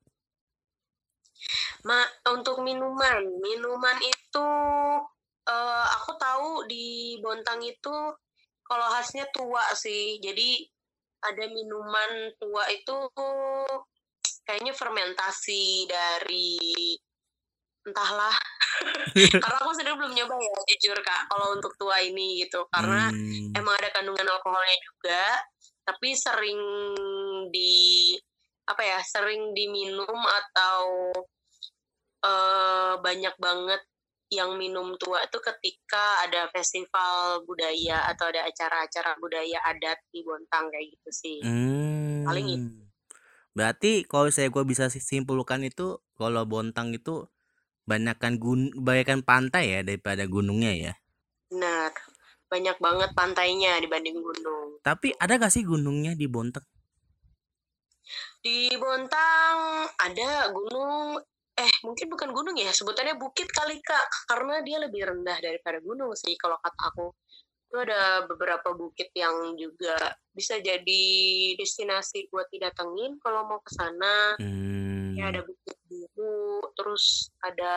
Ma, 1.86 2.02
untuk 2.34 2.66
minuman 2.66 3.22
minuman 3.40 3.98
itu 4.02 4.50
uh, 5.46 5.86
aku 6.02 6.12
tahu 6.18 6.66
di 6.66 7.18
Bontang 7.22 7.62
itu 7.62 7.94
kalau 8.66 8.88
khasnya 8.90 9.30
tua 9.30 9.62
sih 9.78 10.18
jadi 10.18 10.66
ada 11.22 11.46
minuman 11.50 12.34
tua 12.42 12.66
itu 12.74 12.98
kayaknya 14.46 14.74
fermentasi 14.78 15.90
dari 15.90 16.58
entahlah 17.86 18.34
karena 19.42 19.58
aku 19.62 19.72
sendiri 19.78 19.94
belum 19.98 20.14
nyoba 20.14 20.34
ya 20.42 20.54
jujur 20.74 20.98
kak 21.06 21.30
kalau 21.30 21.54
untuk 21.54 21.74
tua 21.78 22.02
ini 22.02 22.42
gitu 22.46 22.66
karena 22.74 23.14
hmm. 23.14 23.54
emang 23.54 23.78
ada 23.78 23.90
kandungan 23.94 24.26
alkoholnya 24.26 24.78
juga 24.82 25.24
tapi 25.86 26.18
sering 26.18 26.62
di 27.54 28.18
apa 28.66 28.82
ya 28.82 29.00
sering 29.06 29.54
diminum 29.54 30.18
atau 30.18 31.14
uh, 32.26 32.98
banyak 32.98 33.38
banget 33.38 33.82
yang 34.34 34.58
minum 34.58 34.98
tua 34.98 35.22
itu 35.22 35.38
ketika 35.38 36.26
ada 36.26 36.50
festival 36.50 37.46
budaya 37.46 38.10
atau 38.10 38.34
ada 38.34 38.50
acara-acara 38.50 39.14
budaya 39.22 39.62
adat 39.70 40.02
di 40.10 40.26
Bontang 40.26 40.74
kayak 40.74 40.98
gitu 40.98 41.10
sih. 41.14 41.38
Hmm. 41.46 42.26
Paling 42.26 42.48
itu. 42.50 42.85
Berarti 43.56 44.04
kalau 44.04 44.28
saya 44.28 44.52
gue 44.52 44.64
bisa 44.68 44.92
simpulkan 44.92 45.64
itu 45.64 46.04
kalau 46.20 46.44
Bontang 46.44 46.92
itu 46.92 47.24
banyakkan 47.88 48.36
gun 48.36 48.76
banyakkan 48.76 49.24
pantai 49.24 49.80
ya 49.80 49.80
daripada 49.82 50.28
gunungnya 50.28 50.76
ya. 50.76 50.94
Benar. 51.48 51.96
Banyak 52.52 52.78
banget 52.78 53.10
pantainya 53.16 53.80
dibanding 53.80 54.20
gunung. 54.20 54.78
Tapi 54.84 55.16
ada 55.18 55.40
gak 55.40 55.56
sih 55.56 55.64
gunungnya 55.64 56.14
di 56.20 56.28
Bontang? 56.28 56.68
Di 58.44 58.76
Bontang 58.76 59.88
ada 59.98 60.52
gunung 60.52 61.18
eh 61.56 61.72
mungkin 61.88 62.12
bukan 62.12 62.36
gunung 62.36 62.60
ya 62.60 62.68
sebutannya 62.76 63.16
bukit 63.16 63.48
kali 63.48 63.80
kak 63.80 64.28
karena 64.28 64.60
dia 64.60 64.76
lebih 64.76 65.08
rendah 65.08 65.40
daripada 65.40 65.80
gunung 65.80 66.12
sih 66.12 66.36
kalau 66.36 66.60
kata 66.60 66.92
aku 66.92 67.16
itu 67.66 67.76
ada 67.82 68.24
beberapa 68.30 68.72
bukit 68.78 69.10
yang 69.18 69.58
juga 69.58 69.98
bisa 70.32 70.62
jadi 70.62 71.06
destinasi 71.58 72.30
buat 72.30 72.46
didatengin 72.54 73.18
kalau 73.20 73.44
mau 73.50 73.60
ke 73.60 73.72
sana 73.74 74.38
hmm. 74.38 75.18
ya 75.18 75.34
ada 75.34 75.42
bukit 75.42 75.78
biru 75.90 76.62
terus 76.78 77.34
ada 77.42 77.76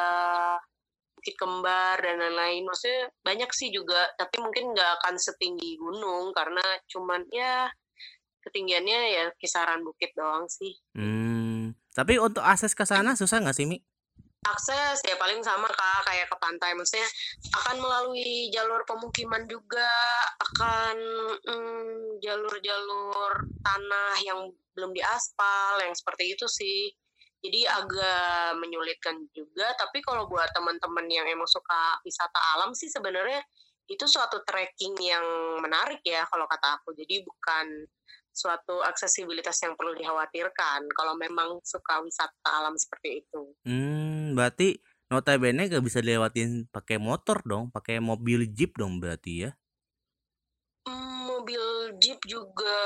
bukit 1.16 1.34
kembar 1.34 1.98
dan 1.98 2.20
lain-lain 2.20 2.68
maksudnya 2.68 3.10
banyak 3.24 3.50
sih 3.50 3.72
juga 3.74 4.12
tapi 4.14 4.38
mungkin 4.38 4.76
nggak 4.76 5.02
akan 5.02 5.18
setinggi 5.18 5.80
gunung 5.80 6.30
karena 6.36 6.62
cuman 6.86 7.26
ya 7.32 7.66
ketinggiannya 8.44 9.00
ya 9.18 9.24
kisaran 9.40 9.82
bukit 9.82 10.14
doang 10.14 10.46
sih 10.46 10.78
hmm 10.94 11.38
tapi 11.98 12.14
untuk 12.22 12.46
akses 12.46 12.78
ke 12.78 12.86
sana 12.86 13.18
susah 13.18 13.42
nggak 13.42 13.58
sih, 13.58 13.66
Mi? 13.66 13.82
Akses 14.54 15.04
ya 15.04 15.14
paling 15.20 15.40
sama 15.44 15.68
kak 15.68 16.08
kayak 16.08 16.26
ke 16.30 16.36
pantai, 16.40 16.72
maksudnya 16.72 17.08
akan 17.54 17.76
melalui 17.80 18.48
jalur 18.52 18.84
pemukiman 18.88 19.44
juga, 19.48 19.90
akan 20.40 20.96
mm, 21.44 22.22
jalur-jalur 22.24 23.32
tanah 23.64 24.16
yang 24.24 24.48
belum 24.76 24.92
diaspal, 24.96 25.80
yang 25.82 25.92
seperti 25.92 26.38
itu 26.38 26.46
sih. 26.48 26.92
Jadi 27.38 27.70
agak 27.70 28.58
menyulitkan 28.58 29.14
juga, 29.30 29.70
tapi 29.78 30.02
kalau 30.02 30.26
buat 30.26 30.50
teman-teman 30.50 31.06
yang 31.06 31.26
emang 31.30 31.46
suka 31.46 32.02
wisata 32.02 32.40
alam 32.58 32.74
sih 32.74 32.90
sebenarnya 32.90 33.38
itu 33.88 34.04
suatu 34.04 34.42
trekking 34.42 34.98
yang 35.00 35.24
menarik 35.62 36.02
ya 36.02 36.26
kalau 36.26 36.50
kata 36.50 36.82
aku. 36.82 36.98
Jadi 36.98 37.22
bukan 37.22 37.86
suatu 38.38 38.78
aksesibilitas 38.86 39.58
yang 39.66 39.74
perlu 39.74 39.98
dikhawatirkan 39.98 40.86
kalau 40.94 41.14
memang 41.18 41.58
suka 41.66 41.98
wisata 42.02 42.50
alam 42.62 42.78
seperti 42.78 43.26
itu. 43.26 43.42
Hmm, 43.66 44.17
berarti 44.34 44.80
notabene 45.08 45.72
gak 45.72 45.84
bisa 45.84 46.04
dilewatin 46.04 46.68
pakai 46.68 47.00
motor 47.00 47.40
dong, 47.44 47.72
pakai 47.72 48.00
mobil 48.00 48.44
jeep 48.52 48.76
dong 48.76 49.00
berarti 49.00 49.48
ya? 49.48 49.50
Hmm, 50.84 51.28
mobil 51.28 51.96
jeep 52.00 52.20
juga 52.28 52.80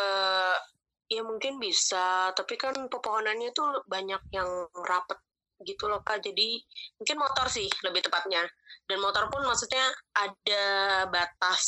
ya 1.10 1.20
mungkin 1.26 1.60
bisa, 1.60 2.32
tapi 2.32 2.56
kan 2.56 2.72
pepohonannya 2.88 3.52
tuh 3.52 3.84
banyak 3.84 4.22
yang 4.32 4.48
rapet 4.86 5.18
gitu 5.66 5.90
loh 5.90 6.02
kak. 6.02 6.22
Jadi 6.22 6.62
mungkin 6.98 7.16
motor 7.18 7.46
sih 7.50 7.66
lebih 7.86 8.06
tepatnya. 8.06 8.46
Dan 8.86 8.98
motor 8.98 9.30
pun 9.30 9.46
maksudnya 9.46 9.82
ada 10.14 10.64
batas 11.06 11.62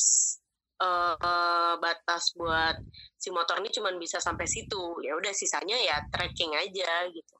uh, 0.83 1.79
batas 1.79 2.35
buat 2.35 2.79
si 3.15 3.31
motor 3.31 3.63
ini 3.63 3.71
cuma 3.71 3.95
bisa 3.95 4.19
sampai 4.19 4.47
situ. 4.47 4.99
Ya 5.03 5.15
udah 5.15 5.31
sisanya 5.31 5.79
ya 5.79 6.03
trekking 6.11 6.55
aja 6.55 7.07
gitu. 7.11 7.35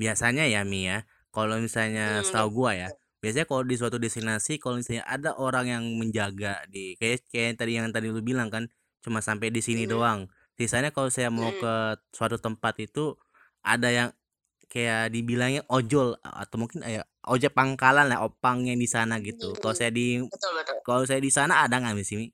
Biasanya 0.00 0.48
ya 0.48 0.64
Mi 0.64 0.88
ya 0.88 1.04
kalau 1.34 1.58
misalnya 1.58 2.20
hmm, 2.20 2.24
setahu 2.28 2.48
gua 2.52 2.70
ya 2.76 2.88
biasanya 3.24 3.46
kalau 3.48 3.62
di 3.66 3.76
suatu 3.78 3.96
destinasi 3.96 4.62
kalau 4.62 4.78
misalnya 4.78 5.06
ada 5.08 5.34
orang 5.38 5.66
yang 5.70 5.84
menjaga 5.96 6.62
di 6.68 6.94
kayak 7.00 7.26
kayak 7.30 7.58
tadi 7.58 7.78
yang 7.78 7.88
tadi 7.90 8.12
lu 8.12 8.20
bilang 8.22 8.50
kan 8.52 8.68
cuma 9.02 9.18
sampai 9.18 9.50
di 9.50 9.64
sini 9.64 9.86
hmm. 9.86 9.90
doang 9.90 10.20
sisanya 10.60 10.92
kalau 10.92 11.08
saya 11.08 11.32
mau 11.32 11.48
hmm. 11.48 11.58
ke 11.58 11.74
suatu 12.12 12.36
tempat 12.38 12.76
itu 12.82 13.16
ada 13.62 13.88
yang 13.88 14.08
kayak 14.72 15.12
dibilangnya 15.12 15.62
ojol 15.68 16.16
atau 16.24 16.56
mungkin 16.56 16.80
ya 16.88 17.04
ojek 17.28 17.52
pangkalan 17.52 18.08
lah 18.08 18.24
opang 18.24 18.64
yang 18.66 18.80
di 18.80 18.88
sana 18.88 19.20
gitu. 19.20 19.52
Hmm. 19.52 19.58
Kalau 19.60 19.74
saya 19.76 19.90
di 19.92 20.18
kalau 20.82 21.04
saya 21.04 21.20
di 21.20 21.28
sana 21.28 21.68
ada 21.68 21.76
nggak 21.76 22.00
sih? 22.02 22.32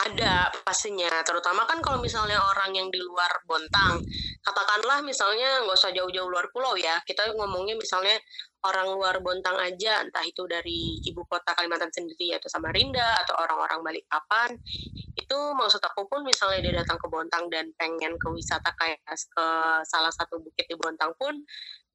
Ada 0.00 0.48
pastinya, 0.64 1.12
terutama 1.28 1.68
kan 1.68 1.84
kalau 1.84 2.00
misalnya 2.00 2.40
orang 2.40 2.72
yang 2.72 2.88
di 2.88 2.96
luar 3.04 3.28
Bontang, 3.44 4.00
katakanlah 4.40 5.04
misalnya 5.04 5.60
nggak 5.60 5.76
usah 5.76 5.92
jauh-jauh 5.92 6.24
luar 6.24 6.48
pulau 6.48 6.72
ya, 6.72 6.96
kita 7.04 7.28
ngomongnya 7.36 7.76
misalnya 7.76 8.16
orang 8.64 8.96
luar 8.96 9.20
Bontang 9.20 9.60
aja, 9.60 10.00
entah 10.00 10.24
itu 10.24 10.48
dari 10.48 11.04
ibu 11.04 11.20
kota 11.28 11.52
Kalimantan 11.52 11.92
sendiri 11.92 12.32
atau 12.32 12.48
Samarinda 12.48 13.20
atau 13.20 13.44
orang-orang 13.44 13.84
Balikpapan, 13.84 14.56
itu 15.20 15.38
maksud 15.52 15.84
aku 15.84 16.08
pun 16.08 16.24
misalnya 16.24 16.64
dia 16.64 16.80
datang 16.80 16.96
ke 16.96 17.04
Bontang 17.04 17.52
dan 17.52 17.68
pengen 17.76 18.16
ke 18.16 18.28
wisata 18.32 18.72
kayak 18.80 19.04
ke 19.04 19.46
salah 19.84 20.12
satu 20.16 20.40
bukit 20.40 20.64
di 20.64 20.80
Bontang 20.80 21.12
pun, 21.20 21.44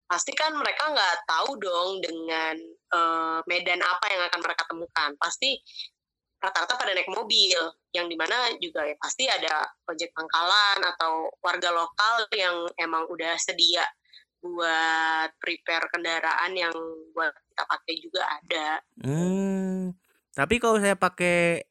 pasti 0.06 0.30
kan 0.38 0.54
mereka 0.54 0.94
nggak 0.94 1.26
tahu 1.26 1.58
dong 1.58 2.06
dengan 2.06 2.54
uh, 2.94 3.42
medan 3.50 3.82
apa 3.82 4.06
yang 4.14 4.22
akan 4.30 4.40
mereka 4.46 4.64
temukan. 4.70 5.10
Pasti 5.18 5.58
rata-rata 6.46 6.78
pada 6.78 6.94
naik 6.94 7.10
mobil 7.10 7.58
yang 7.90 8.06
di 8.06 8.14
mana 8.14 8.54
juga 8.62 8.86
ya 8.86 8.94
pasti 9.02 9.26
ada 9.26 9.66
ojek 9.90 10.14
pangkalan 10.14 10.86
atau 10.94 11.34
warga 11.42 11.74
lokal 11.74 12.30
yang 12.38 12.70
emang 12.78 13.10
udah 13.10 13.34
sedia 13.42 13.82
buat 14.46 15.34
prepare 15.42 15.90
kendaraan 15.90 16.54
yang 16.54 16.76
buat 17.18 17.34
kita 17.34 17.64
pakai 17.66 17.96
juga 17.98 18.22
ada. 18.30 18.70
Hmm, 19.02 19.98
tapi 20.38 20.62
kalau 20.62 20.78
saya 20.78 20.94
pakai 20.94 21.66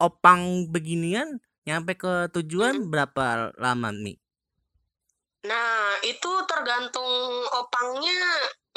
opang 0.00 0.72
beginian 0.72 1.36
nyampe 1.68 2.00
ke 2.00 2.32
tujuan 2.32 2.80
hmm. 2.80 2.88
berapa 2.88 3.52
lama 3.60 3.92
nih? 3.92 4.16
Nah 5.44 6.00
itu 6.00 6.32
tergantung 6.48 7.12
opangnya. 7.52 8.24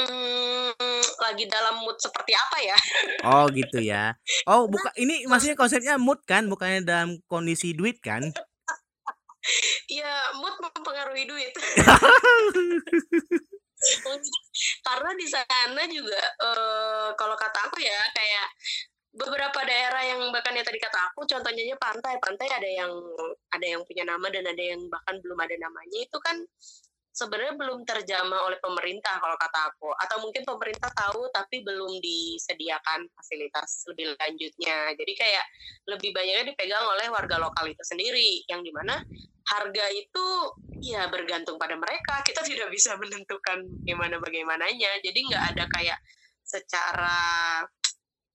Hmm, 0.02 1.02
lagi 1.22 1.46
dalam 1.46 1.86
mood 1.86 1.98
seperti 2.02 2.34
apa 2.34 2.58
ya? 2.62 2.78
Oh 3.30 3.46
gitu 3.54 3.78
ya. 3.82 4.18
Oh 4.50 4.66
buka 4.66 4.90
ini 5.04 5.30
maksudnya 5.30 5.54
konsepnya 5.54 6.02
mood 6.02 6.22
kan, 6.26 6.50
bukannya 6.50 6.82
dalam 6.82 7.22
kondisi 7.30 7.78
duit 7.78 8.02
kan? 8.02 8.26
Iya, 9.90 10.38
mood 10.38 10.54
mempengaruhi 10.62 11.26
duit. 11.26 11.54
Karena 14.86 15.12
di 15.18 15.26
sana 15.26 15.82
juga 15.90 16.22
uh, 16.38 17.10
kalau 17.18 17.34
kata 17.34 17.66
aku 17.66 17.82
ya 17.82 17.98
kayak 18.14 18.48
beberapa 19.12 19.60
daerah 19.68 20.06
yang 20.08 20.22
bahkan 20.32 20.56
ya 20.56 20.64
tadi 20.64 20.80
kata 20.80 21.12
aku 21.12 21.28
contohnya 21.28 21.68
aja 21.68 21.76
pantai 21.76 22.16
pantai 22.24 22.48
ada 22.48 22.70
yang 22.70 22.92
ada 23.52 23.66
yang 23.68 23.82
punya 23.84 24.08
nama 24.08 24.24
dan 24.32 24.48
ada 24.48 24.64
yang 24.64 24.80
bahkan 24.88 25.20
belum 25.20 25.36
ada 25.36 25.56
namanya 25.60 25.98
itu 26.00 26.18
kan 26.24 26.40
sebenarnya 27.12 27.60
belum 27.60 27.84
terjamah 27.84 28.48
oleh 28.48 28.60
pemerintah 28.64 29.20
kalau 29.20 29.36
kata 29.36 29.60
aku. 29.72 29.90
Atau 30.00 30.24
mungkin 30.24 30.44
pemerintah 30.48 30.90
tahu 30.96 31.28
tapi 31.32 31.62
belum 31.62 32.00
disediakan 32.00 33.08
fasilitas 33.14 33.86
lebih 33.92 34.16
lanjutnya. 34.16 34.96
Jadi 34.96 35.14
kayak 35.14 35.46
lebih 35.92 36.16
banyaknya 36.16 36.56
dipegang 36.56 36.88
oleh 36.88 37.08
warga 37.12 37.38
lokal 37.38 37.68
itu 37.68 37.84
sendiri. 37.84 38.48
Yang 38.48 38.62
di 38.68 38.72
mana 38.72 38.96
harga 39.52 39.86
itu 39.92 40.28
ya 40.82 41.12
bergantung 41.12 41.60
pada 41.60 41.76
mereka. 41.76 42.24
Kita 42.24 42.42
tidak 42.50 42.72
bisa 42.72 42.96
menentukan 42.96 43.60
gimana 43.84 44.18
bagaimananya 44.18 45.04
jadi 45.04 45.20
nggak 45.20 45.46
ada 45.56 45.64
kayak 45.68 46.00
secara 46.42 47.20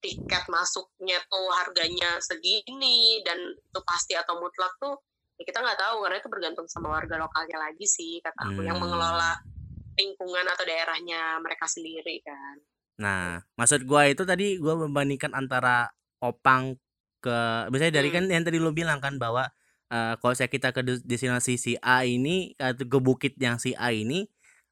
tiket 0.00 0.44
masuknya 0.46 1.18
tuh 1.26 1.48
harganya 1.56 2.20
segini 2.22 3.20
dan 3.26 3.38
itu 3.40 3.80
pasti 3.82 4.14
atau 4.14 4.38
mutlak 4.38 4.70
tuh 4.78 4.94
ya 5.36 5.44
kita 5.44 5.58
nggak 5.60 5.78
tahu 5.78 5.96
karena 6.04 6.16
itu 6.18 6.28
bergantung 6.32 6.66
sama 6.68 6.88
warga 6.96 7.20
lokalnya 7.20 7.60
lagi 7.60 7.84
sih 7.84 8.20
kata 8.24 8.52
aku 8.52 8.60
hmm. 8.64 8.68
yang 8.68 8.78
mengelola 8.80 9.36
lingkungan 9.96 10.44
atau 10.48 10.64
daerahnya 10.64 11.40
mereka 11.40 11.64
sendiri 11.64 12.20
kan. 12.20 12.56
Nah, 12.96 13.44
maksud 13.56 13.84
gua 13.84 14.08
itu 14.08 14.24
tadi 14.24 14.56
gua 14.60 14.76
membandingkan 14.76 15.32
antara 15.36 15.92
Opang 16.16 16.80
ke 17.20 17.68
biasanya 17.68 18.00
dari 18.00 18.08
hmm. 18.08 18.16
kan 18.16 18.24
yang 18.32 18.44
tadi 18.44 18.56
lo 18.56 18.72
bilang 18.72 19.00
kan 19.04 19.20
bahwa 19.20 19.48
uh, 19.92 20.14
kalau 20.20 20.32
saya 20.32 20.48
kita 20.48 20.72
ke 20.72 20.80
destinasi 21.04 21.60
si 21.60 21.72
A 21.84 22.08
ini 22.08 22.56
ke 22.56 22.98
bukit 23.00 23.36
yang 23.36 23.60
si 23.60 23.76
A 23.76 23.92
ini 23.92 24.24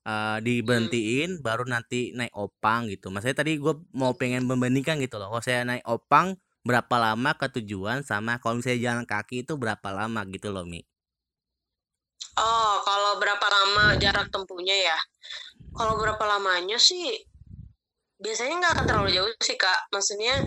uh, 0.08 0.38
diberhentiin 0.40 1.40
hmm. 1.40 1.42
baru 1.44 1.68
nanti 1.68 2.12
naik 2.16 2.32
opang 2.32 2.88
gitu. 2.88 3.12
Maksudnya 3.12 3.44
tadi 3.44 3.60
gue 3.60 3.74
mau 3.96 4.14
pengen 4.14 4.48
membandingkan 4.48 5.00
gitu 5.00 5.20
loh. 5.20 5.32
Kalau 5.32 5.44
saya 5.44 5.64
naik 5.66 5.84
opang 5.84 6.36
berapa 6.64 6.96
lama 6.96 7.36
ke 7.36 7.46
tujuan 7.60 8.00
sama 8.00 8.40
kalau 8.40 8.58
misalnya 8.58 8.80
jalan 8.90 9.04
kaki 9.04 9.44
itu 9.44 9.54
berapa 9.60 9.88
lama 9.92 10.24
gitu 10.32 10.48
loh 10.48 10.64
Mi. 10.64 10.80
Oh, 12.34 12.82
kalau 12.82 13.20
berapa 13.22 13.46
lama 13.46 13.94
jarak 14.00 14.32
tempuhnya 14.32 14.74
ya? 14.74 14.98
Kalau 15.76 16.00
berapa 16.00 16.24
lamanya 16.24 16.80
sih 16.80 17.14
biasanya 18.18 18.58
nggak 18.58 18.72
akan 18.80 18.86
terlalu 18.88 19.10
jauh 19.12 19.30
sih 19.44 19.60
kak. 19.60 19.92
Maksudnya 19.92 20.40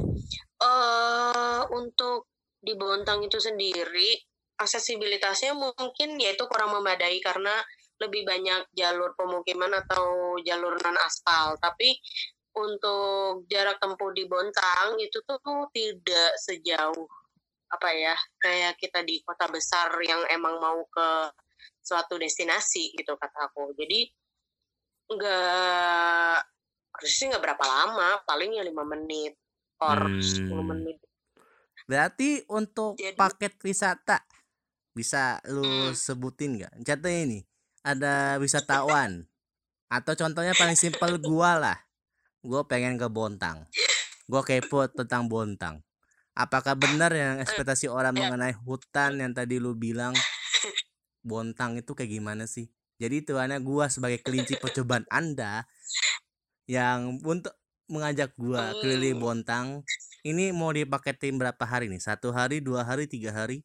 uh, 0.60 1.62
untuk 1.72 2.28
di 2.60 2.74
Bontang 2.74 3.22
itu 3.24 3.38
sendiri 3.38 4.18
aksesibilitasnya 4.58 5.54
mungkin 5.54 6.18
yaitu 6.18 6.50
kurang 6.50 6.74
memadai 6.74 7.22
karena 7.22 7.54
lebih 8.02 8.26
banyak 8.26 8.74
jalur 8.74 9.14
pemukiman 9.14 9.74
atau 9.86 10.38
jalur 10.42 10.78
non 10.82 10.98
aspal 11.02 11.58
tapi 11.62 11.98
untuk 12.58 13.46
jarak 13.46 13.78
tempuh 13.78 14.10
di 14.12 14.26
Bontang 14.26 14.98
itu 14.98 15.22
tuh 15.22 15.70
tidak 15.70 16.32
sejauh 16.42 17.06
apa 17.68 17.90
ya 17.92 18.16
kayak 18.40 18.80
kita 18.80 19.04
di 19.04 19.20
kota 19.28 19.46
besar 19.52 19.92
yang 20.00 20.24
emang 20.32 20.56
mau 20.58 20.88
ke 20.88 21.10
suatu 21.84 22.16
destinasi 22.16 22.96
gitu 22.96 23.20
kata 23.20 23.52
aku 23.52 23.76
jadi 23.76 24.08
nggak 25.08 26.38
harusnya 26.96 27.26
nggak 27.36 27.44
berapa 27.44 27.66
lama 27.68 28.10
paling 28.24 28.56
ya 28.60 28.64
lima 28.64 28.84
menit 28.84 29.36
or 29.80 30.00
hmm. 30.00 30.20
10 30.20 30.72
menit 30.76 30.98
berarti 31.88 32.44
untuk 32.52 33.00
Jadi, 33.00 33.16
paket 33.16 33.54
wisata 33.64 34.24
bisa 34.92 35.40
lu 35.48 35.64
hmm. 35.64 35.96
sebutin 35.96 36.60
nggak 36.60 36.74
contohnya 36.84 37.20
ini 37.24 37.40
ada 37.84 38.16
wisatawan 38.44 39.24
atau 39.88 40.14
contohnya 40.20 40.52
paling 40.60 40.76
simpel 40.76 41.16
gua 41.20 41.56
lah 41.56 41.78
gua 42.44 42.66
pengen 42.66 42.98
ke 42.98 43.08
Bontang. 43.10 43.66
Gua 44.28 44.42
kepo 44.44 44.86
tentang 44.92 45.32
Bontang. 45.32 45.82
Apakah 46.38 46.78
benar 46.78 47.10
yang 47.14 47.40
ekspektasi 47.44 47.90
orang 47.90 48.14
ya. 48.14 48.30
mengenai 48.30 48.54
hutan 48.54 49.18
yang 49.22 49.32
tadi 49.34 49.58
lu 49.58 49.74
bilang? 49.74 50.14
Bontang 51.26 51.78
itu 51.80 51.92
kayak 51.98 52.12
gimana 52.14 52.46
sih? 52.46 52.70
Jadi 52.98 53.26
tuannya 53.26 53.62
gua 53.62 53.90
sebagai 53.90 54.22
kelinci 54.22 54.58
percobaan 54.58 55.06
anda 55.14 55.66
yang 56.68 57.22
untuk 57.24 57.54
mengajak 57.88 58.36
gua 58.36 58.76
keliling 58.82 59.18
hmm. 59.18 59.24
Bontang 59.24 59.68
ini 60.28 60.52
mau 60.52 60.74
dipaketin 60.76 61.40
berapa 61.40 61.64
hari 61.64 61.88
nih? 61.88 62.02
Satu 62.04 62.36
hari 62.36 62.60
dua 62.60 62.84
hari 62.84 63.08
tiga 63.08 63.32
hari? 63.32 63.64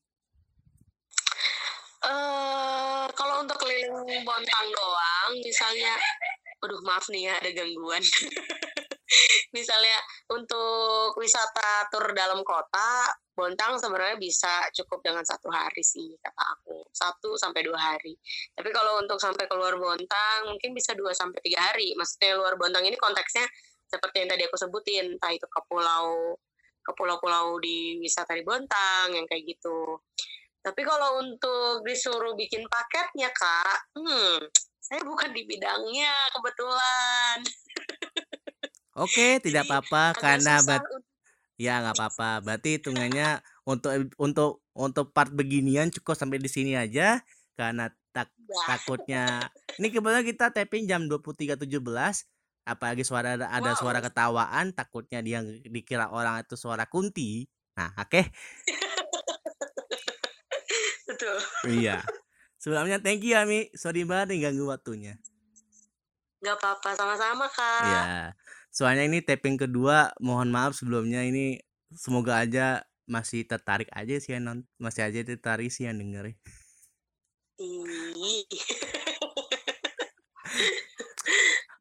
Bontang 4.22 4.66
doang 4.70 5.32
misalnya 5.42 5.94
aduh 6.62 6.80
maaf 6.86 7.10
nih 7.10 7.30
ya 7.30 7.34
ada 7.42 7.50
gangguan. 7.50 8.02
Misalnya 9.56 9.98
untuk 10.32 11.12
wisata 11.20 11.90
tur 11.92 12.16
dalam 12.16 12.40
kota 12.40 13.12
Bontang 13.32 13.80
sebenarnya 13.80 14.20
bisa 14.20 14.68
cukup 14.76 15.00
dengan 15.04 15.24
satu 15.24 15.48
hari 15.48 15.80
sih 15.80 16.16
kata 16.20 16.42
aku. 16.56 16.84
Satu 16.92 17.36
sampai 17.36 17.64
dua 17.64 17.76
hari. 17.76 18.16
Tapi 18.52 18.68
kalau 18.72 19.00
untuk 19.00 19.16
sampai 19.20 19.48
keluar 19.48 19.76
Bontang 19.76 20.52
mungkin 20.52 20.72
bisa 20.72 20.92
dua 20.92 21.12
sampai 21.16 21.40
tiga 21.44 21.72
hari. 21.72 21.96
Maksudnya 21.96 22.36
luar 22.36 22.56
Bontang 22.60 22.84
ini 22.84 22.96
konteksnya 22.96 23.44
seperti 23.88 24.24
yang 24.24 24.30
tadi 24.32 24.42
aku 24.48 24.56
sebutin. 24.56 25.16
Entah 25.16 25.32
itu 25.32 25.48
ke 25.48 25.60
pulau 25.68 26.36
ke 26.82 26.92
pulau-pulau 26.98 27.56
di 27.62 28.00
wisata 28.04 28.36
di 28.36 28.44
Bontang 28.44 29.16
yang 29.16 29.24
kayak 29.24 29.48
gitu. 29.48 30.00
Tapi 30.62 30.82
kalau 30.86 31.18
untuk 31.18 31.82
disuruh 31.82 32.38
bikin 32.38 32.62
paketnya 32.70 33.34
kak, 33.34 33.78
hmm, 33.98 34.38
saya 34.92 35.08
bukan 35.08 35.32
di 35.32 35.48
bidangnya 35.48 36.12
kebetulan. 36.36 37.40
Oke, 38.92 39.40
tidak 39.40 39.64
apa-apa 39.64 40.12
karena 40.20 40.60
bat 40.60 40.84
ya 41.56 41.80
nggak 41.80 41.96
apa-apa. 41.96 42.44
Berarti 42.44 42.76
hitungannya 42.76 43.40
untuk 43.64 44.12
untuk 44.20 44.60
untuk 44.76 45.08
part 45.16 45.32
beginian 45.32 45.88
cukup 45.88 46.12
sampai 46.12 46.36
di 46.36 46.52
sini 46.52 46.76
aja 46.76 47.24
karena 47.56 47.88
tak 48.12 48.28
ya. 48.36 48.60
takutnya 48.68 49.24
ini 49.80 49.88
kebetulan 49.88 50.28
kita 50.28 50.52
tapping 50.52 50.84
jam 50.84 51.08
23.17 51.08 51.56
apalagi 52.68 53.00
suara 53.00 53.40
ada, 53.40 53.48
ada 53.48 53.72
wow. 53.72 53.80
suara 53.80 54.04
ketawaan 54.04 54.76
takutnya 54.76 55.24
dia 55.24 55.40
dikira 55.72 56.12
orang 56.12 56.44
itu 56.44 56.52
suara 56.52 56.84
kunti. 56.84 57.48
Nah, 57.80 57.96
oke. 57.96 58.12
Okay. 58.12 58.24
Betul. 61.08 61.36
Iya. 61.80 62.04
Sebelumnya 62.62 63.02
thank 63.02 63.26
you 63.26 63.34
Ami. 63.34 63.66
Sorry 63.74 64.06
banget 64.06 64.38
nih 64.38 64.46
ganggu 64.46 64.70
waktunya. 64.70 65.18
Gak 66.46 66.62
apa-apa, 66.62 66.94
sama-sama 66.94 67.50
Kak. 67.50 67.82
Iya. 67.82 68.02
Soalnya 68.70 69.10
ini 69.10 69.18
tapping 69.18 69.58
kedua, 69.58 70.14
mohon 70.22 70.54
maaf 70.54 70.78
sebelumnya 70.78 71.26
ini 71.26 71.58
semoga 71.90 72.38
aja 72.38 72.86
masih 73.10 73.42
tertarik 73.44 73.90
aja 73.90 74.14
sih 74.22 74.38
non 74.38 74.62
masih 74.78 75.02
aja 75.10 75.26
tertarik 75.26 75.74
sih 75.74 75.90
yang 75.90 75.98
denger. 75.98 76.30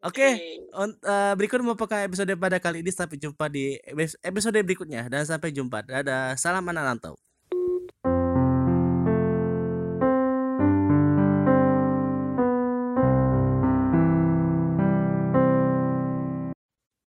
Oke, 0.02 0.18
okay, 0.18 0.58
uh, 0.74 0.90
eh, 0.90 1.34
berikut 1.38 1.62
merupakan 1.62 2.02
episode 2.02 2.34
pada 2.42 2.58
kali 2.58 2.82
ini. 2.82 2.90
Sampai 2.90 3.22
jumpa 3.22 3.54
di 3.54 3.78
episode 4.26 4.58
berikutnya 4.66 5.06
dan 5.14 5.30
sampai 5.30 5.54
jumpa. 5.54 5.86
Dadah, 5.86 6.34
salam 6.42 6.66
anak 6.66 6.90
rantau. 6.90 7.14